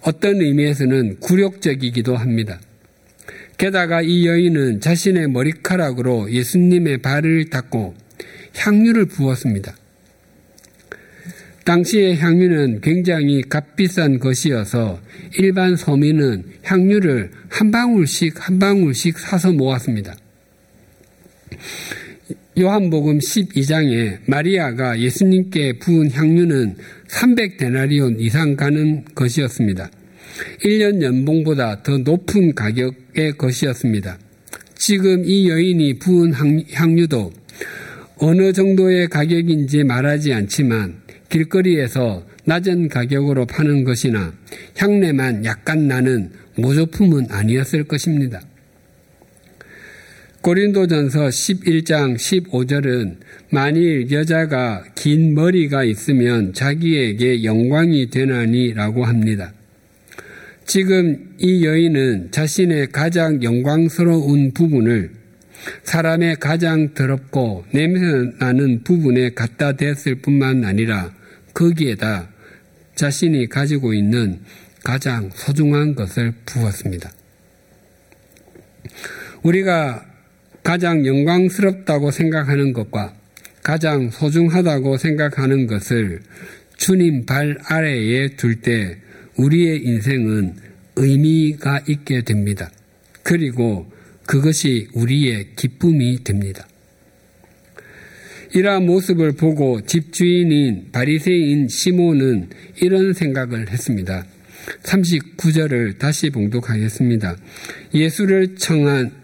어떤 0.02 0.40
의미에서는 0.40 1.20
굴욕적이기도 1.20 2.16
합니다. 2.16 2.60
게다가 3.56 4.02
이 4.02 4.26
여인은 4.26 4.80
자신의 4.80 5.28
머리카락으로 5.28 6.30
예수님의 6.32 6.98
발을 6.98 7.50
닦고 7.50 7.94
향유를 8.56 9.06
부었습니다. 9.06 9.76
당시의 11.64 12.18
향유는 12.18 12.80
굉장히 12.80 13.42
값비싼 13.42 14.18
것이어서 14.18 15.00
일반 15.38 15.76
서민은 15.76 16.44
향유를 16.64 17.30
한 17.48 17.70
방울씩 17.70 18.48
한 18.48 18.58
방울씩 18.58 19.18
사서 19.18 19.52
모았습니다. 19.52 20.14
요한복음 22.58 23.18
12장에 23.18 24.18
마리아가 24.26 24.98
예수님께 24.98 25.78
부은 25.78 26.10
향유는 26.10 26.76
300데나리온 27.12 28.16
이상 28.18 28.56
가는 28.56 29.04
것이었습니다. 29.14 29.90
1년 30.64 31.02
연봉보다 31.02 31.82
더 31.82 31.98
높은 31.98 32.54
가격의 32.54 33.36
것이었습니다. 33.36 34.18
지금 34.74 35.24
이 35.24 35.48
여인이 35.48 35.98
부은 35.98 36.32
향유도 36.72 37.32
어느 38.18 38.52
정도의 38.52 39.08
가격인지 39.08 39.84
말하지 39.84 40.32
않지만 40.32 41.02
길거리에서 41.28 42.24
낮은 42.44 42.88
가격으로 42.88 43.46
파는 43.46 43.84
것이나 43.84 44.32
향내만 44.76 45.44
약간 45.44 45.86
나는 45.86 46.30
모조품은 46.56 47.26
아니었을 47.30 47.84
것입니다. 47.84 48.40
고린도전서 50.42 51.28
11장 51.28 52.16
15절은 52.16 53.18
만일 53.50 54.10
여자가 54.10 54.82
긴 54.96 55.36
머리가 55.36 55.84
있으면 55.84 56.52
자기에게 56.52 57.44
영광이 57.44 58.10
되나니라고 58.10 59.04
합니다. 59.04 59.52
지금 60.66 61.36
이 61.38 61.64
여인은 61.64 62.32
자신의 62.32 62.90
가장 62.90 63.40
영광스러운 63.40 64.52
부분을 64.52 65.12
사람의 65.84 66.36
가장 66.40 66.92
더럽고 66.92 67.64
냄새나는 67.70 68.82
부분에 68.82 69.34
갖다 69.34 69.76
댔을 69.76 70.16
뿐만 70.16 70.64
아니라 70.64 71.14
거기에다 71.54 72.30
자신이 72.96 73.48
가지고 73.48 73.94
있는 73.94 74.40
가장 74.82 75.30
소중한 75.34 75.94
것을 75.94 76.34
부었습니다. 76.46 77.12
우리가 79.44 80.11
가장 80.62 81.04
영광스럽다고 81.06 82.10
생각하는 82.10 82.72
것과 82.72 83.14
가장 83.62 84.10
소중하다고 84.10 84.96
생각하는 84.96 85.66
것을 85.66 86.20
주님 86.76 87.26
발 87.26 87.58
아래에 87.64 88.36
둘 88.36 88.60
때 88.60 88.98
우리의 89.36 89.84
인생은 89.84 90.56
의미가 90.96 91.84
있게 91.88 92.22
됩니다. 92.22 92.70
그리고 93.22 93.90
그것이 94.26 94.88
우리의 94.94 95.54
기쁨이 95.56 96.22
됩니다. 96.22 96.66
이러한 98.54 98.84
모습을 98.84 99.32
보고 99.32 99.80
집주인인 99.80 100.88
바리새인 100.92 101.68
시몬은 101.68 102.50
이런 102.82 103.14
생각을 103.14 103.70
했습니다. 103.70 104.26
39절을 104.82 105.98
다시 105.98 106.30
봉독하겠습니다. 106.30 107.36
예수를 107.94 108.56
청한 108.56 109.21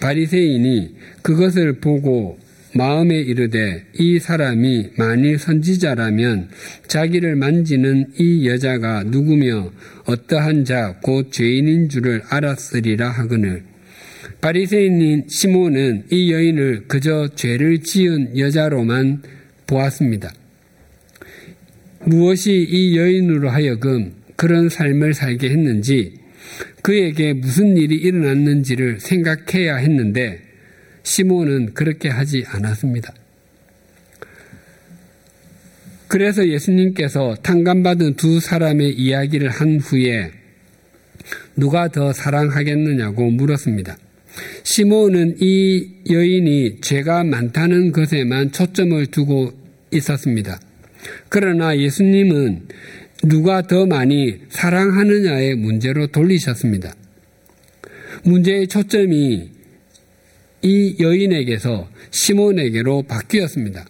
바리새인이 0.00 0.94
그것을 1.22 1.74
보고 1.80 2.38
마음에 2.72 3.16
이르되 3.18 3.84
이 3.98 4.18
사람이 4.18 4.90
만일 4.96 5.38
선지자라면 5.38 6.48
자기를 6.86 7.34
만지는 7.36 8.06
이 8.18 8.46
여자가 8.48 9.02
누구며 9.04 9.72
어떠한 10.06 10.64
자 10.64 11.00
곧 11.02 11.32
죄인인 11.32 11.88
줄을 11.88 12.22
알았으리라 12.28 13.10
하거늘 13.10 13.64
바리새인인 14.40 15.24
시몬은 15.28 16.04
이 16.10 16.32
여인을 16.32 16.84
그저 16.88 17.28
죄를 17.34 17.80
지은 17.82 18.38
여자로만 18.38 19.22
보았습니다. 19.66 20.32
무엇이 22.04 22.66
이 22.70 22.96
여인으로 22.96 23.50
하여금 23.50 24.12
그런 24.36 24.68
삶을 24.70 25.12
살게 25.12 25.50
했는지 25.50 26.19
그에게 26.82 27.32
무슨 27.32 27.76
일이 27.76 27.96
일어났는지를 27.96 29.00
생각해야 29.00 29.76
했는데 29.76 30.40
시몬은 31.02 31.74
그렇게 31.74 32.08
하지 32.08 32.44
않았습니다. 32.46 33.14
그래서 36.08 36.46
예수님께서 36.48 37.36
탕감받은 37.42 38.14
두 38.14 38.40
사람의 38.40 38.94
이야기를 38.94 39.48
한 39.48 39.78
후에 39.78 40.32
누가 41.56 41.88
더 41.88 42.12
사랑하겠느냐고 42.12 43.30
물었습니다. 43.30 43.96
시몬은 44.64 45.36
이 45.40 45.88
여인이 46.10 46.80
죄가 46.80 47.24
많다는 47.24 47.92
것에만 47.92 48.52
초점을 48.52 49.06
두고 49.06 49.52
있었습니다. 49.92 50.58
그러나 51.28 51.76
예수님은 51.76 52.68
누가 53.22 53.62
더 53.62 53.86
많이 53.86 54.38
사랑하느냐의 54.48 55.56
문제로 55.56 56.06
돌리셨습니다. 56.06 56.94
문제의 58.24 58.66
초점이 58.68 59.50
이 60.62 60.96
여인에게서 61.00 61.88
시몬에게로 62.10 63.02
바뀌었습니다. 63.02 63.86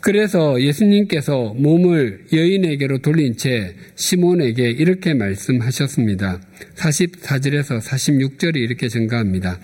그래서 0.00 0.60
예수님께서 0.60 1.54
몸을 1.56 2.24
여인에게로 2.32 2.98
돌린 2.98 3.36
채 3.36 3.74
시몬에게 3.94 4.70
이렇게 4.70 5.14
말씀하셨습니다. 5.14 6.40
44절에서 6.74 7.80
46절이 7.80 8.56
이렇게 8.56 8.88
증가합니다. 8.88 9.60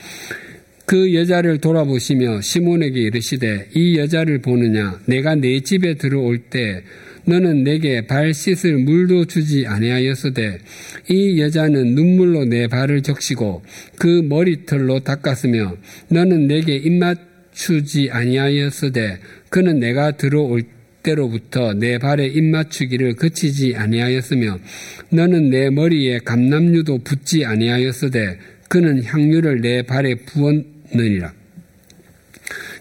그 0.87 1.13
여자를 1.13 1.59
돌아보시며 1.59 2.41
시몬에게 2.41 3.01
이르시되 3.01 3.69
이 3.75 3.99
여자를 3.99 4.41
보느냐 4.41 5.01
내가 5.07 5.35
내 5.35 5.61
집에 5.61 5.95
들어올 5.95 6.39
때 6.39 6.85
너는 7.29 7.63
내게 7.63 8.07
발 8.07 8.33
씻을 8.33 8.79
물도 8.79 9.27
주지 9.27 9.67
아니하였으되 9.67 10.59
이 11.11 11.41
여자는 11.41 11.95
눈물로 11.95 12.47
내 12.47 12.67
발을 12.69 13.03
적시고 13.03 13.63
그 13.99 14.23
머리털로 14.25 15.01
닦았으며 15.01 15.77
너는 16.09 16.47
내게 16.47 16.77
입맞추지 16.77 18.09
아니하였으되 18.11 19.19
그는 19.51 19.79
내가 19.79 20.13
들어올 20.13 20.63
때로부터 21.03 21.75
내 21.75 21.99
발에 21.99 22.27
입맞추기를 22.29 23.17
그치지 23.17 23.77
아니하였으며 23.77 24.59
너는 25.11 25.51
내 25.51 25.69
머리에 25.69 26.21
감남류도 26.21 26.99
붙지 27.05 27.45
아니하였으되 27.45 28.39
그는 28.69 29.05
향유를 29.05 29.61
내 29.61 29.83
발에 29.83 30.15
부었느니라. 30.27 31.33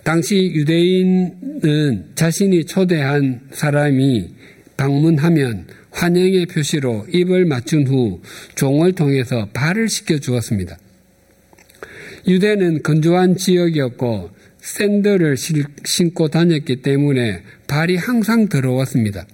당시 0.04 0.52
유대인은 0.56 2.06
자신이 2.16 2.64
초대한 2.64 3.42
사람이 3.52 4.37
방문하면 4.78 5.68
환영의 5.92 6.46
표시로 6.46 7.06
입을 7.12 7.46
맞춘 7.46 7.88
후 7.88 8.22
종을 8.56 8.94
통해서 8.94 9.50
발을 9.54 9.90
씻겨 9.90 10.20
주었습니다. 10.20 10.78
유대는 12.28 12.84
건조한 12.84 13.36
지역이었고 13.36 14.32
샌들을 14.60 15.36
신고 15.86 16.28
다녔기 16.28 16.82
때문에 16.82 17.44
발이 17.68 17.96
항상 17.96 18.48
더러웠습니다. 18.48 19.26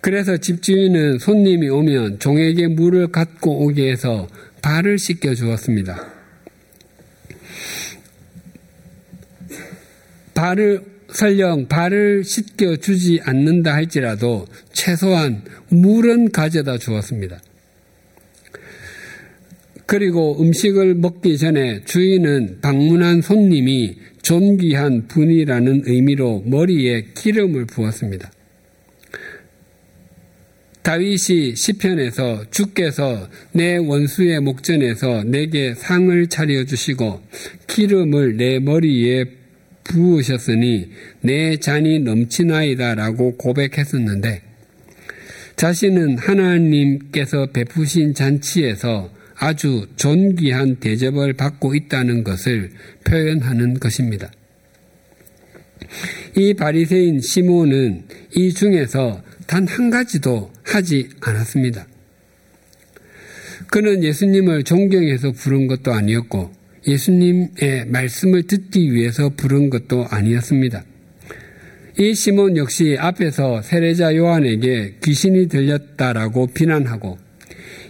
그래서 0.00 0.36
집주인은 0.36 1.18
손님이 1.18 1.68
오면 1.68 2.20
종에게 2.20 2.68
물을 2.68 3.08
갖고 3.08 3.64
오게 3.64 3.90
해서 3.90 4.28
발을 4.62 4.98
씻겨 4.98 5.34
주었습니다. 5.34 6.12
발을 10.34 10.91
설령 11.12 11.68
발을 11.68 12.24
씻겨 12.24 12.76
주지 12.76 13.20
않는다 13.22 13.74
할지라도 13.74 14.46
최소한 14.72 15.42
물은 15.68 16.32
가져다 16.32 16.78
주었습니다. 16.78 17.40
그리고 19.86 20.40
음식을 20.40 20.94
먹기 20.94 21.36
전에 21.36 21.82
주인은 21.84 22.60
방문한 22.62 23.20
손님이 23.20 23.96
존귀한 24.22 25.08
분이라는 25.08 25.82
의미로 25.84 26.42
머리에 26.46 27.08
기름을 27.14 27.66
부었습니다. 27.66 28.30
다윗이 30.82 31.54
시편에서 31.54 32.46
주께서 32.50 33.28
내 33.52 33.76
원수의 33.76 34.40
목전에서 34.40 35.24
내게 35.24 35.74
상을 35.74 36.26
차려 36.26 36.64
주시고 36.64 37.20
기름을 37.68 38.36
내 38.36 38.58
머리에 38.58 39.41
부으셨으니 39.84 40.90
내 41.20 41.56
잔이 41.56 42.00
넘치나이다라고 42.00 43.36
고백했었는데 43.36 44.42
자신은 45.56 46.18
하나님께서 46.18 47.46
베푸신 47.46 48.14
잔치에서 48.14 49.10
아주 49.36 49.86
존귀한 49.96 50.76
대접을 50.76 51.34
받고 51.34 51.74
있다는 51.74 52.24
것을 52.24 52.70
표현하는 53.04 53.80
것입니다. 53.80 54.30
이 56.36 56.54
바리새인 56.54 57.20
시몬은 57.20 58.04
이 58.36 58.52
중에서 58.54 59.22
단 59.46 59.66
한 59.66 59.90
가지도 59.90 60.50
하지 60.64 61.10
않았습니다. 61.20 61.86
그는 63.70 64.02
예수님을 64.02 64.64
존경해서 64.64 65.32
부른 65.32 65.66
것도 65.66 65.92
아니었고 65.92 66.50
예수님의 66.86 67.86
말씀을 67.88 68.44
듣기 68.44 68.92
위해서 68.92 69.30
부른 69.30 69.70
것도 69.70 70.06
아니었습니다. 70.10 70.84
이 71.98 72.14
시몬 72.14 72.56
역시 72.56 72.96
앞에서 72.98 73.62
세례자 73.62 74.16
요한에게 74.16 74.96
귀신이 75.02 75.48
들렸다라고 75.48 76.48
비난하고 76.48 77.18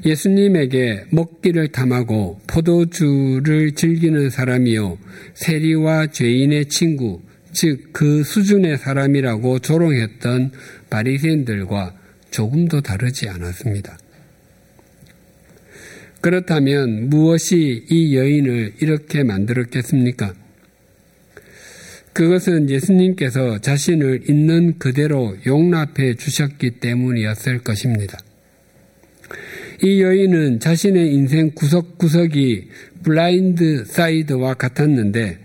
예수님에게 0.05 1.05
먹기를 1.11 1.69
탐하고 1.69 2.41
포도주를 2.49 3.73
즐기는 3.73 4.29
사람이요 4.29 4.99
세리와 5.35 6.09
죄인의 6.09 6.67
친구 6.67 7.21
즉 7.53 7.93
그 7.93 8.25
수준의 8.25 8.79
사람이라고 8.79 9.61
조롱했던 9.61 10.53
바리새인들과 10.91 11.95
조금도 12.31 12.81
다르지 12.81 13.29
않았습니다. 13.29 13.99
그렇다면 16.23 17.11
무엇이 17.11 17.85
이 17.91 18.17
여인을 18.17 18.75
이렇게 18.81 19.25
만들었겠습니까? 19.25 20.35
그것은 22.13 22.71
예수님께서 22.71 23.59
자신을 23.59 24.31
있는 24.31 24.79
그대로 24.79 25.37
용납해 25.47 26.15
주셨기 26.15 26.79
때문이었을 26.79 27.65
것입니다. 27.65 28.19
이 29.83 30.01
여인은 30.01 30.61
자신의 30.61 31.13
인생 31.13 31.51
구석구석이 31.57 32.69
blind 33.03 33.85
side와 33.85 34.55
같았는데 34.55 35.39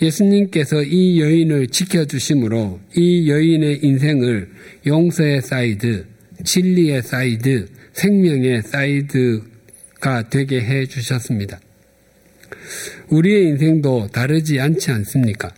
예수님께서 0.00 0.84
이 0.84 1.20
여인을 1.20 1.68
지켜주심으로 1.68 2.78
이 2.94 3.28
여인의 3.28 3.80
인생을 3.82 4.48
용서의 4.86 5.42
사이드, 5.42 6.06
진리의 6.44 7.02
사이드, 7.02 7.66
생명의 7.94 8.62
side가 8.62 10.28
되게 10.28 10.60
해 10.60 10.86
주셨습니다. 10.86 11.60
우리의 13.08 13.44
인생도 13.48 14.08
다르지 14.12 14.58
않지 14.58 14.90
않습니까? 14.90 15.50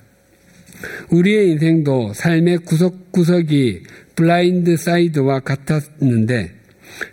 우리의 1.11 1.53
인생도 1.53 2.13
삶의 2.15 2.59
구석구석이 2.59 3.83
blind 4.17 4.77
side와 4.77 5.41
같았는데 5.41 6.53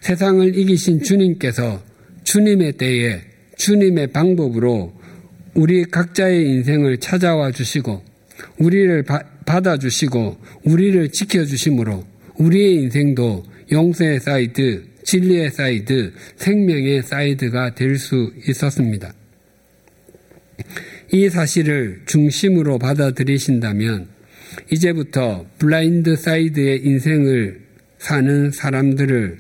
세상을 0.02 0.58
이기신 0.58 1.04
주님께서 1.04 1.82
주님의 2.24 2.74
때에 2.74 3.22
주님의 3.58 4.08
방법으로 4.08 4.94
우리 5.54 5.84
각자의 5.86 6.48
인생을 6.48 6.98
찾아와 7.00 7.52
주시고 7.52 8.04
우리를 8.60 9.04
받아주시고 9.46 10.38
우리를 10.64 11.10
지켜주심으로 11.10 12.06
우리의 12.38 12.76
인생도 12.76 13.44
용서의 13.72 14.20
사이드, 14.20 14.89
진리의 15.10 15.50
사이드, 15.50 16.14
생명의 16.36 17.02
side가 17.02 17.74
될 17.74 17.98
수 17.98 18.32
있었습니다. 18.48 19.12
이 21.12 21.30
사실을 21.30 22.02
중심으로 22.06 22.78
받아들이신다면 22.78 24.08
이제부터 24.72 25.48
blind 25.58 26.16
side의 26.16 26.86
인생을 26.86 27.62
사는 27.98 28.52
사람들을 28.52 29.40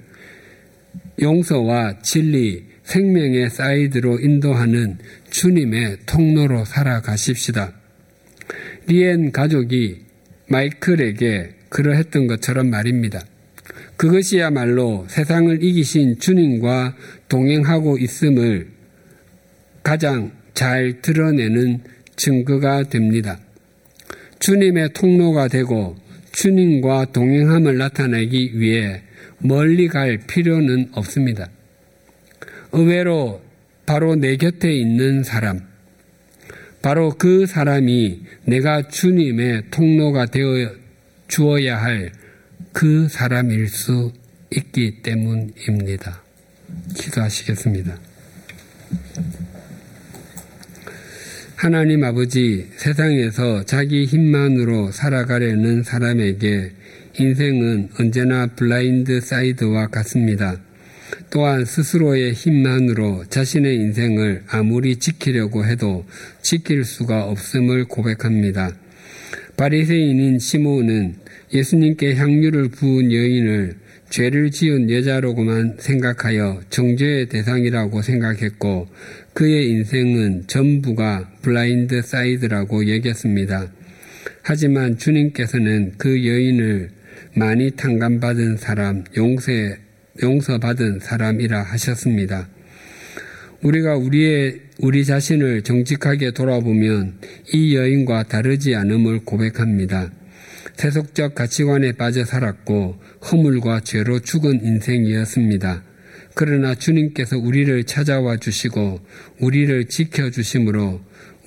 용서와 1.21 1.99
진리, 2.01 2.65
생명의 2.83 3.51
사이드로 3.51 4.19
인도하는 4.21 4.97
주님의 5.29 5.97
통로로 6.07 6.65
살아가십시다. 6.65 7.73
리엔 8.87 9.31
가족이 9.31 10.01
마이클에게 10.47 11.51
그러했던 11.69 12.25
것처럼 12.25 12.71
말입니다. 12.71 13.23
그것이야말로 13.99 15.05
세상을 15.09 15.61
이기신 15.61 16.19
주님과 16.19 16.95
동행하고 17.27 17.97
있음을 17.97 18.69
가장 19.83 20.31
잘 20.53 21.01
드러내는 21.01 21.81
증거가 22.15 22.83
됩니다. 22.83 23.37
주님의 24.39 24.93
통로가 24.93 25.49
되고 25.49 25.97
주님과 26.31 27.11
동행함을 27.11 27.77
나타내기 27.77 28.57
위해 28.57 29.01
멀리 29.39 29.89
갈 29.89 30.17
필요는 30.17 30.91
없습니다. 30.93 31.49
의외로 32.71 33.41
바로 33.85 34.15
내 34.15 34.37
곁에 34.37 34.71
있는 34.71 35.23
사람, 35.23 35.59
바로 36.81 37.09
그 37.09 37.45
사람이 37.45 38.21
내가 38.45 38.87
주님의 38.87 39.63
통로가 39.71 40.27
되어 40.27 40.71
주어야 41.27 41.81
할 41.81 42.13
그 42.79 43.09
사람일 43.09 43.67
수 43.67 44.13
있기 44.51 45.01
때문입니다. 45.01 46.23
기도하시겠습니다. 46.95 47.97
하나님 51.57 52.05
아버지 52.05 52.67
세상에서 52.77 53.65
자기 53.65 54.05
힘만으로 54.05 54.93
살아가려는 54.93 55.83
사람에게 55.83 56.71
인생은 57.19 57.89
언제나 57.99 58.47
블라인드 58.47 59.19
사이드와 59.19 59.87
같습니다. 59.87 60.55
또한 61.31 61.65
스스로의 61.65 62.31
힘만으로 62.31 63.25
자신의 63.25 63.75
인생을 63.75 64.43
아무리 64.47 64.95
지키려고 64.95 65.65
해도 65.65 66.05
지킬 66.41 66.85
수가 66.85 67.25
없음을 67.25 67.89
고백합니다. 67.89 68.71
바리새인인 69.57 70.39
시모는 70.39 71.27
예수님께 71.53 72.15
향유를 72.15 72.69
부은 72.69 73.11
여인을 73.11 73.75
죄를 74.09 74.49
지은 74.51 74.89
여자로고만 74.89 75.77
생각하여 75.79 76.61
정죄의 76.69 77.29
대상이라고 77.29 78.01
생각했고 78.01 78.87
그의 79.33 79.69
인생은 79.69 80.45
전부가 80.47 81.29
blind 81.41 82.01
side라고 82.01 82.89
여겼습니다. 82.95 83.71
하지만 84.41 84.97
주님께서는 84.97 85.93
그 85.97 86.25
여인을 86.25 86.89
많이 87.35 87.71
탕감받은 87.71 88.57
사람, 88.57 89.03
용세, 89.15 89.77
용서받은 90.21 90.99
사람이라 90.99 91.61
하셨습니다. 91.61 92.49
우리가 93.61 93.95
우리의, 93.95 94.59
우리 94.79 95.05
자신을 95.05 95.61
정직하게 95.63 96.31
돌아보면 96.31 97.19
이 97.53 97.75
여인과 97.75 98.23
다르지 98.23 98.75
않음을 98.75 99.25
고백합니다. 99.25 100.11
세속적 100.75 101.35
가치관에 101.35 101.93
빠져 101.93 102.25
살았고 102.25 102.99
허물과 103.31 103.81
죄로 103.81 104.19
죽은 104.19 104.63
인생이었습니다. 104.63 105.83
그러나 106.35 106.75
주님께서 106.75 107.37
우리를 107.37 107.83
찾아와 107.83 108.37
주시고 108.37 108.99
우리를 109.39 109.85
지켜 109.85 110.29
주심으로 110.29 111.01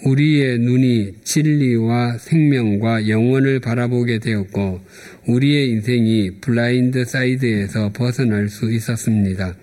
우리의 0.04 0.58
눈이 0.58 1.14
진리와 1.22 2.18
생명과 2.18 3.08
영원을 3.08 3.60
바라보게 3.60 4.18
되었고 4.18 4.80
우리의 5.28 5.70
인생이 5.70 6.40
blind 6.40 7.04
side에서 7.04 7.92
벗어날 7.92 8.48
수 8.48 8.70
있었습니다. 8.72 9.54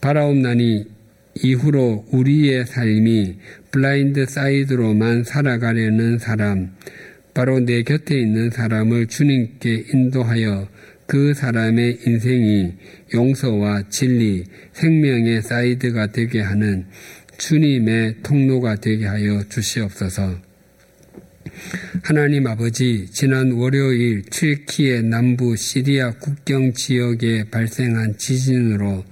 바라옵나니 0.00 0.86
이후로 1.42 2.06
우리의 2.12 2.64
삶이 2.66 3.36
blind 3.70 4.26
side로만 4.26 5.24
살아가려는 5.24 6.18
사람, 6.18 6.70
바로 7.36 7.60
내 7.60 7.82
곁에 7.82 8.18
있는 8.18 8.48
사람을 8.48 9.08
주님께 9.08 9.88
인도하여 9.92 10.70
그 11.04 11.34
사람의 11.34 11.98
인생이 12.06 12.72
용서와 13.12 13.90
진리, 13.90 14.44
생명의 14.72 15.42
side가 15.42 16.12
되게 16.12 16.40
하는 16.40 16.86
주님의 17.36 18.22
통로가 18.22 18.76
되게 18.76 19.04
하여 19.04 19.42
주시옵소서. 19.50 20.40
하나님 22.02 22.46
아버지, 22.46 23.04
지난 23.12 23.52
월요일 23.52 24.22
튀르키예 24.22 25.02
남부 25.02 25.56
시리아 25.56 26.12
국경 26.12 26.72
지역에 26.72 27.50
발생한 27.50 28.16
지진으로 28.16 29.04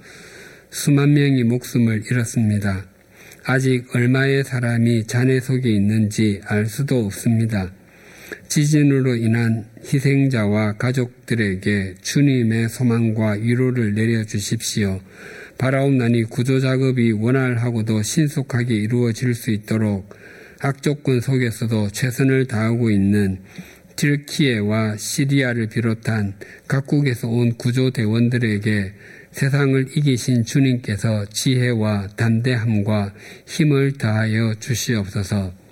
수만 0.71 1.13
명이 1.13 1.43
목숨을 1.43 2.05
잃었습니다. 2.09 2.87
아직 3.43 3.85
얼마의 3.95 4.43
사람이 4.43 5.05
잔해 5.05 5.39
속에 5.39 5.69
있는지 5.69 6.41
알 6.45 6.65
수도 6.65 7.05
없습니다. 7.05 7.71
지진으로 8.47 9.15
인한 9.15 9.65
희생자와 9.83 10.73
가족들에게 10.77 11.95
주님의 12.01 12.69
소망과 12.69 13.31
위로를 13.33 13.93
내려주십시오. 13.93 14.99
바라옵나니 15.57 16.23
구조 16.23 16.59
작업이 16.59 17.11
원활하고도 17.11 18.01
신속하게 18.01 18.75
이루어질 18.75 19.33
수 19.33 19.51
있도록 19.51 20.09
악조건 20.59 21.21
속에서도 21.21 21.89
최선을 21.89 22.47
다하고 22.47 22.89
있는 22.89 23.39
튀르키예와 23.95 24.97
시리아를 24.97 25.67
비롯한 25.67 26.33
각국에서 26.67 27.29
온 27.29 27.53
구조대원들에게 27.57 28.93
세상을 29.31 29.87
이기신 29.95 30.45
주님께서 30.45 31.25
지혜와 31.25 32.07
담대함과 32.15 33.13
힘을 33.45 33.93
다하여 33.97 34.55
주시옵소서. 34.59 35.64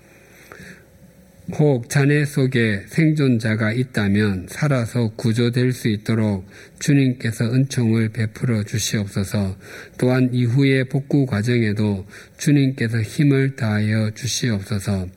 혹 1.52 1.90
자네 1.90 2.24
속에 2.26 2.84
생존자가 2.88 3.74
있다면 3.74 4.48
살아서 4.50 5.12
구조될 5.18 5.74
수 5.74 5.90
있도록 5.90 6.48
주님께서 6.80 7.54
은총을 7.54 8.10
베풀어 8.10 8.64
주시옵소서. 8.64 9.58
또한 9.98 10.30
이후의 10.32 10.86
복구 10.86 11.26
과정에도 11.26 12.06
주님께서 12.38 13.02
힘을 13.02 13.58
다하여 13.58 14.12
주시옵소서. 14.12 15.08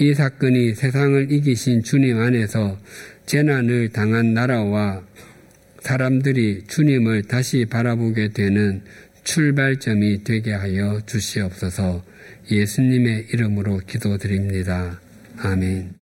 이 0.00 0.14
사건이 0.14 0.74
세상을 0.74 1.30
이기신 1.30 1.84
주님 1.84 2.18
안에서 2.18 2.78
재난을 3.26 3.90
당한 3.90 4.34
나라와 4.34 5.02
사람들이 5.80 6.64
주님을 6.66 7.24
다시 7.24 7.66
바라보게 7.66 8.30
되는 8.30 8.82
출발점이 9.22 10.24
되게 10.24 10.52
하여 10.52 11.00
주시옵소서. 11.06 12.04
예수님의 12.50 13.28
이름으로 13.32 13.78
기도드립니다. 13.86 15.01
아멘. 15.44 16.01